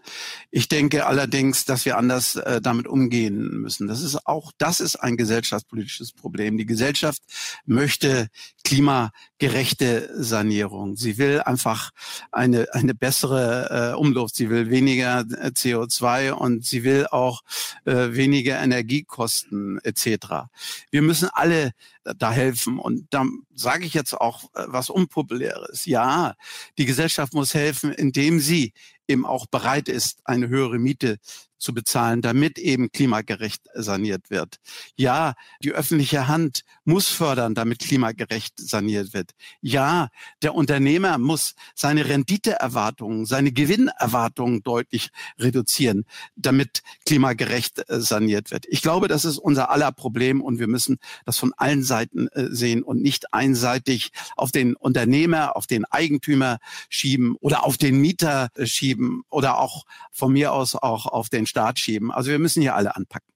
Ich 0.52 0.68
denke 0.68 1.06
allerdings, 1.06 1.64
dass 1.64 1.86
wir 1.86 1.98
anders 1.98 2.36
äh, 2.36 2.60
damit 2.60 2.86
umgehen 2.86 3.62
müssen. 3.62 3.88
Das 3.88 4.02
ist 4.02 4.28
auch, 4.28 4.52
das 4.58 4.82
ist 4.82 4.98
ein 4.98 5.16
gesellschaftspolitisches 5.16 6.12
Problem. 6.12 6.58
Die 6.58 6.66
Gesellschaft 6.66 7.22
möchte 7.66 8.28
klimagerechte 8.74 10.10
Sanierung. 10.16 10.96
Sie 10.96 11.20
will 11.20 11.42
einfach 11.42 11.92
eine, 12.32 12.68
eine 12.74 12.96
bessere 12.96 13.92
äh, 13.94 13.96
Umluft. 13.96 14.36
Sie 14.36 14.50
will 14.50 14.72
weniger 14.72 15.20
äh, 15.20 15.50
CO2 15.50 16.32
und 16.32 16.66
sie 16.66 16.84
will 16.84 17.06
auch 17.06 17.42
äh, 17.86 18.14
weniger 18.14 18.60
Energiekosten 18.60 19.80
etc. 19.84 20.48
Wir 20.90 21.04
müssen 21.04 21.30
alle 21.34 21.74
da 22.18 22.32
helfen. 22.32 22.80
Und 22.80 23.06
da 23.12 23.26
sage 23.54 23.86
ich 23.86 23.94
jetzt 23.94 24.20
auch 24.20 24.46
äh, 24.56 24.64
was 24.66 24.90
Unpopuläres. 24.90 25.86
Ja, 25.86 26.34
die 26.80 26.86
Gesellschaft 26.86 27.34
muss 27.36 27.54
helfen, 27.54 27.92
indem 27.94 28.40
sie 28.40 28.74
eben 29.08 29.26
auch 29.26 29.46
bereit 29.46 29.88
ist, 29.88 30.22
eine 30.26 30.48
höhere 30.48 30.80
Miete 30.80 31.18
zu 31.64 31.74
bezahlen, 31.74 32.22
damit 32.22 32.60
eben 32.60 32.92
klimagerecht 32.92 33.62
saniert 33.74 34.30
wird. 34.30 34.58
Ja, 34.96 35.34
die 35.64 35.72
öffentliche 35.72 36.28
Hand 36.28 36.64
muss 36.84 37.08
fördern, 37.08 37.56
damit 37.56 37.80
klimagerecht 37.80 38.54
saniert 38.58 39.14
wird. 39.14 39.32
Ja, 39.62 40.10
der 40.42 40.54
Unternehmer 40.54 41.18
muss 41.18 41.56
seine 41.74 42.08
Renditeerwartungen, 42.08 43.26
seine 43.26 43.54
Gewinnerwartungen 43.54 44.62
deutlich 44.62 45.10
reduzieren, 45.40 46.06
damit 46.36 46.84
klimagerecht 47.06 47.90
äh, 47.90 48.02
saniert 48.02 48.52
wird. 48.52 48.66
Ich 48.68 48.82
glaube, 48.82 49.08
das 49.08 49.24
ist 49.24 49.38
unser 49.38 49.70
aller 49.70 49.92
Problem 49.92 50.42
und 50.42 50.60
wir 50.60 50.68
müssen 50.68 50.98
das 51.26 51.38
von 51.38 51.54
allen 51.56 51.84
Seiten 51.84 52.28
äh, 52.30 52.48
sehen 52.50 52.84
und 52.84 53.02
nicht 53.02 53.34
einseitig 53.34 54.12
auf 54.36 54.52
den 54.52 54.76
Unternehmer, 54.76 55.56
auf 55.56 55.66
den 55.66 55.86
Eigentümer 55.86 56.58
schieben 56.90 57.38
oder 57.40 57.66
auf 57.66 57.78
den 57.78 58.02
Mieter 58.02 58.50
äh, 58.56 58.66
schieben 58.66 59.24
oder 59.30 59.60
auch 59.60 59.86
von 60.12 60.34
mir 60.34 60.52
aus 60.52 60.76
auch 60.76 61.06
auf 61.06 61.30
den 61.30 61.46
Staat 61.54 61.78
schieben. 61.78 62.12
Also 62.12 62.32
wir 62.32 62.40
müssen 62.40 62.64
hier 62.64 62.74
alle 62.74 62.96
anpacken. 62.96 63.32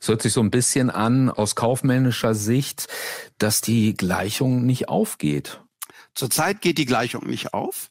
Es 0.00 0.08
hört 0.08 0.20
sich 0.20 0.32
so 0.32 0.40
ein 0.40 0.50
bisschen 0.50 0.90
an 0.90 1.30
aus 1.30 1.54
kaufmännischer 1.54 2.34
Sicht, 2.34 2.88
dass 3.38 3.60
die 3.60 3.94
Gleichung 3.94 4.66
nicht 4.66 4.88
aufgeht. 4.88 5.60
Zurzeit 6.16 6.60
geht 6.60 6.76
die 6.76 6.86
Gleichung 6.86 7.28
nicht 7.28 7.54
auf. 7.54 7.90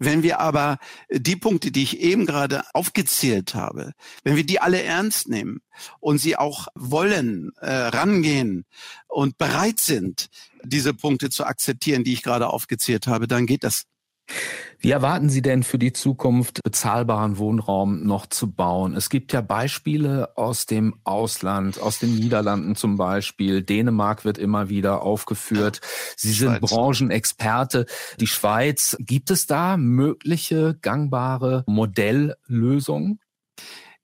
Wenn 0.00 0.24
wir 0.24 0.40
aber 0.40 0.78
die 1.08 1.36
Punkte, 1.36 1.70
die 1.70 1.84
ich 1.84 2.00
eben 2.00 2.26
gerade 2.26 2.64
aufgezählt 2.74 3.54
habe, 3.54 3.92
wenn 4.24 4.34
wir 4.34 4.44
die 4.44 4.58
alle 4.58 4.82
ernst 4.82 5.28
nehmen 5.28 5.60
und 6.00 6.18
sie 6.18 6.36
auch 6.36 6.66
wollen, 6.74 7.52
äh, 7.60 7.72
rangehen 7.72 8.66
und 9.06 9.38
bereit 9.38 9.78
sind, 9.78 10.30
diese 10.64 10.94
Punkte 10.94 11.30
zu 11.30 11.44
akzeptieren, 11.46 12.02
die 12.02 12.12
ich 12.12 12.24
gerade 12.24 12.48
aufgezählt 12.48 13.06
habe, 13.06 13.28
dann 13.28 13.46
geht 13.46 13.62
das. 13.62 13.84
Wie 14.78 14.90
erwarten 14.90 15.30
Sie 15.30 15.40
denn 15.40 15.62
für 15.62 15.78
die 15.78 15.94
Zukunft 15.94 16.62
bezahlbaren 16.62 17.38
Wohnraum 17.38 18.04
noch 18.04 18.26
zu 18.26 18.52
bauen? 18.52 18.94
Es 18.94 19.08
gibt 19.08 19.32
ja 19.32 19.40
Beispiele 19.40 20.36
aus 20.36 20.66
dem 20.66 20.96
Ausland, 21.04 21.80
aus 21.80 22.00
den 22.00 22.14
Niederlanden 22.14 22.76
zum 22.76 22.96
Beispiel. 22.96 23.62
Dänemark 23.62 24.26
wird 24.26 24.36
immer 24.36 24.68
wieder 24.68 25.02
aufgeführt. 25.02 25.80
Sie 26.16 26.32
sind 26.32 26.60
Branchenexperte. 26.60 27.86
Die 28.20 28.26
Schweiz, 28.26 28.96
gibt 29.00 29.30
es 29.30 29.46
da 29.46 29.78
mögliche 29.78 30.76
gangbare 30.82 31.64
Modelllösungen? 31.66 33.20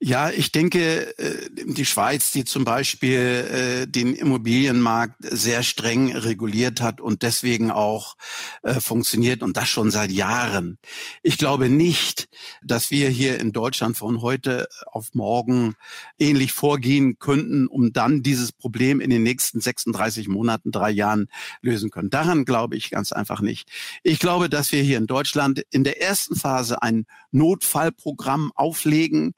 Ja, 0.03 0.31
ich 0.31 0.51
denke, 0.51 1.19
äh, 1.19 1.51
die 1.67 1.85
Schweiz, 1.85 2.31
die 2.31 2.47
zum 2.47 2.65
Beispiel 2.65 3.19
äh, 3.19 3.87
den 3.87 4.15
Immobilienmarkt 4.15 5.17
sehr 5.21 5.63
streng 5.63 6.17
reguliert 6.17 6.81
hat 6.81 7.03
und 7.03 7.23
deswegen 7.23 7.71
auch 7.71 8.17
äh, 8.63 8.81
funktioniert 8.81 9.43
und 9.43 9.59
das 9.59 9.69
schon 9.69 9.91
seit 9.91 10.11
Jahren. 10.11 10.79
Ich 11.23 11.37
glaube 11.37 11.69
nicht, 11.69 12.31
dass 12.63 12.91
wir 12.91 13.11
hier 13.11 13.41
in 13.41 13.53
Deutschland 13.53 13.99
von 13.99 14.23
heute 14.23 14.69
auf 14.87 15.11
morgen 15.13 15.75
ähnlich 16.19 16.53
vorgehen 16.53 17.19
könnten, 17.19 17.67
um 17.67 17.93
dann 17.93 18.23
dieses 18.23 18.53
Problem 18.53 19.01
in 19.01 19.11
den 19.11 19.23
nächsten 19.23 19.61
36 19.61 20.29
Monaten, 20.29 20.71
drei 20.73 20.93
Jahren 20.93 21.29
lösen 21.61 21.91
können. 21.91 22.09
Daran 22.09 22.47
glaube 22.47 22.75
ich 22.75 22.89
ganz 22.89 23.13
einfach 23.13 23.43
nicht. 23.43 23.69
Ich 24.03 24.19
glaube, 24.19 24.49
dass 24.49 24.73
wir 24.73 24.83
hier 24.83 24.97
in 24.97 25.07
Deutschland 25.07 25.63
in 25.71 25.85
der 25.85 26.01
ersten 26.01 26.37
Phase 26.37 26.81
ein 26.81 27.05
Notfallprogramm 27.33 28.51
auflegen 28.55 29.35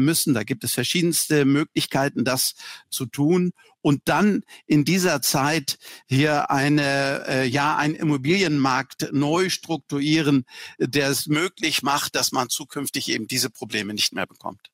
müssen. 0.00 0.34
Da 0.34 0.42
gibt 0.42 0.64
es 0.64 0.72
verschiedenste 0.72 1.44
Möglichkeiten, 1.44 2.24
das 2.24 2.54
zu 2.90 3.06
tun. 3.06 3.52
Und 3.80 4.02
dann 4.06 4.42
in 4.66 4.84
dieser 4.84 5.22
Zeit 5.22 5.78
hier 6.06 6.50
eine, 6.50 7.24
äh, 7.28 7.46
ja, 7.46 7.76
einen 7.76 7.94
Immobilienmarkt 7.94 9.10
neu 9.12 9.48
strukturieren, 9.48 10.44
der 10.78 11.08
es 11.08 11.26
möglich 11.26 11.82
macht, 11.82 12.16
dass 12.16 12.32
man 12.32 12.48
zukünftig 12.48 13.08
eben 13.10 13.28
diese 13.28 13.50
Probleme 13.50 13.94
nicht 13.94 14.12
mehr 14.12 14.26
bekommt. 14.26 14.70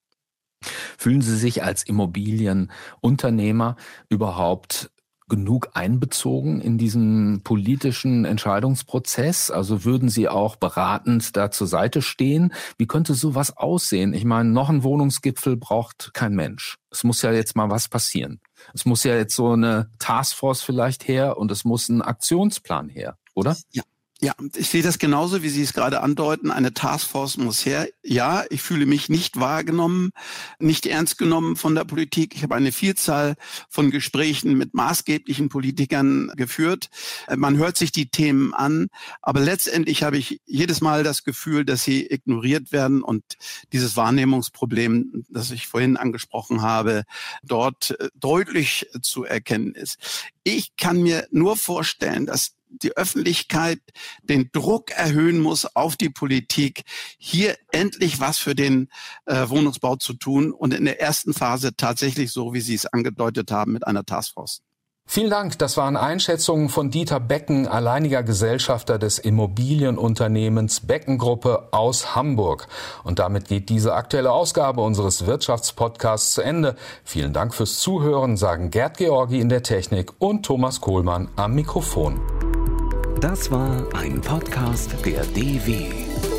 Fühlen 0.96 1.22
Sie 1.22 1.36
sich 1.36 1.62
als 1.62 1.82
Immobilienunternehmer 1.82 3.76
überhaupt 4.08 4.90
genug 5.32 5.70
einbezogen 5.72 6.60
in 6.60 6.76
diesen 6.76 7.40
politischen 7.42 8.26
Entscheidungsprozess? 8.26 9.50
Also 9.50 9.82
würden 9.82 10.10
Sie 10.10 10.28
auch 10.28 10.56
beratend 10.56 11.34
da 11.38 11.50
zur 11.50 11.66
Seite 11.66 12.02
stehen? 12.02 12.52
Wie 12.76 12.86
könnte 12.86 13.14
sowas 13.14 13.56
aussehen? 13.56 14.12
Ich 14.12 14.26
meine, 14.26 14.50
noch 14.50 14.68
ein 14.68 14.82
Wohnungsgipfel 14.82 15.56
braucht 15.56 16.12
kein 16.12 16.34
Mensch. 16.34 16.76
Es 16.90 17.02
muss 17.02 17.22
ja 17.22 17.32
jetzt 17.32 17.56
mal 17.56 17.70
was 17.70 17.88
passieren. 17.88 18.40
Es 18.74 18.84
muss 18.84 19.04
ja 19.04 19.16
jetzt 19.16 19.34
so 19.34 19.52
eine 19.52 19.88
Taskforce 19.98 20.60
vielleicht 20.60 21.08
her 21.08 21.38
und 21.38 21.50
es 21.50 21.64
muss 21.64 21.88
ein 21.88 22.02
Aktionsplan 22.02 22.90
her, 22.90 23.16
oder? 23.32 23.56
Ja, 23.70 23.84
ja, 24.22 24.34
ich 24.54 24.68
sehe 24.68 24.84
das 24.84 25.00
genauso, 25.00 25.42
wie 25.42 25.48
Sie 25.48 25.62
es 25.62 25.72
gerade 25.72 26.00
andeuten. 26.00 26.52
Eine 26.52 26.72
Taskforce 26.72 27.38
muss 27.38 27.66
her. 27.66 27.88
Ja, 28.04 28.44
ich 28.50 28.62
fühle 28.62 28.86
mich 28.86 29.08
nicht 29.08 29.40
wahrgenommen, 29.40 30.12
nicht 30.60 30.86
ernst 30.86 31.18
genommen 31.18 31.56
von 31.56 31.74
der 31.74 31.84
Politik. 31.84 32.36
Ich 32.36 32.44
habe 32.44 32.54
eine 32.54 32.70
Vielzahl 32.70 33.34
von 33.68 33.90
Gesprächen 33.90 34.56
mit 34.56 34.74
maßgeblichen 34.74 35.48
Politikern 35.48 36.30
geführt. 36.36 36.88
Man 37.34 37.56
hört 37.56 37.76
sich 37.76 37.90
die 37.90 38.10
Themen 38.10 38.54
an, 38.54 38.90
aber 39.22 39.40
letztendlich 39.40 40.04
habe 40.04 40.18
ich 40.18 40.40
jedes 40.46 40.80
Mal 40.80 41.02
das 41.02 41.24
Gefühl, 41.24 41.64
dass 41.64 41.82
sie 41.82 42.06
ignoriert 42.06 42.70
werden 42.70 43.02
und 43.02 43.24
dieses 43.72 43.96
Wahrnehmungsproblem, 43.96 45.24
das 45.30 45.50
ich 45.50 45.66
vorhin 45.66 45.96
angesprochen 45.96 46.62
habe, 46.62 47.02
dort 47.42 47.98
äh, 47.98 48.08
deutlich 48.14 48.86
zu 49.02 49.24
erkennen 49.24 49.74
ist. 49.74 49.98
Ich 50.44 50.76
kann 50.76 51.02
mir 51.02 51.26
nur 51.32 51.56
vorstellen, 51.56 52.26
dass 52.26 52.52
die 52.82 52.96
Öffentlichkeit 52.96 53.80
den 54.22 54.50
Druck 54.52 54.90
erhöhen 54.90 55.40
muss 55.40 55.64
auf 55.76 55.96
die 55.96 56.10
Politik, 56.10 56.82
hier 57.18 57.56
endlich 57.70 58.20
was 58.20 58.38
für 58.38 58.54
den 58.54 58.88
äh, 59.26 59.48
Wohnungsbau 59.48 59.96
zu 59.96 60.14
tun 60.14 60.52
und 60.52 60.74
in 60.74 60.84
der 60.84 61.00
ersten 61.00 61.34
Phase 61.34 61.76
tatsächlich 61.76 62.32
so, 62.32 62.54
wie 62.54 62.60
Sie 62.60 62.74
es 62.74 62.86
angedeutet 62.86 63.50
haben, 63.50 63.72
mit 63.72 63.86
einer 63.86 64.04
Taskforce. 64.04 64.62
Vielen 65.04 65.30
Dank. 65.30 65.58
Das 65.58 65.76
waren 65.76 65.96
Einschätzungen 65.96 66.68
von 66.68 66.90
Dieter 66.90 67.20
Becken, 67.20 67.66
alleiniger 67.66 68.22
Gesellschafter 68.22 68.98
des 68.98 69.18
Immobilienunternehmens 69.18 70.80
Beckengruppe 70.80 71.68
aus 71.72 72.14
Hamburg. 72.14 72.66
Und 73.04 73.18
damit 73.18 73.48
geht 73.48 73.68
diese 73.68 73.94
aktuelle 73.94 74.32
Ausgabe 74.32 74.80
unseres 74.80 75.26
Wirtschaftspodcasts 75.26 76.32
zu 76.34 76.42
Ende. 76.42 76.76
Vielen 77.04 77.32
Dank 77.32 77.54
fürs 77.54 77.80
Zuhören, 77.80 78.36
sagen 78.36 78.70
Gerd 78.70 78.96
Georgi 78.96 79.40
in 79.40 79.48
der 79.48 79.62
Technik 79.62 80.12
und 80.18 80.46
Thomas 80.46 80.80
Kohlmann 80.80 81.28
am 81.36 81.54
Mikrofon. 81.54 82.20
Das 83.22 83.48
war 83.52 83.86
ein 83.94 84.20
Podcast 84.20 84.96
der 85.04 85.22
DW. 85.22 86.31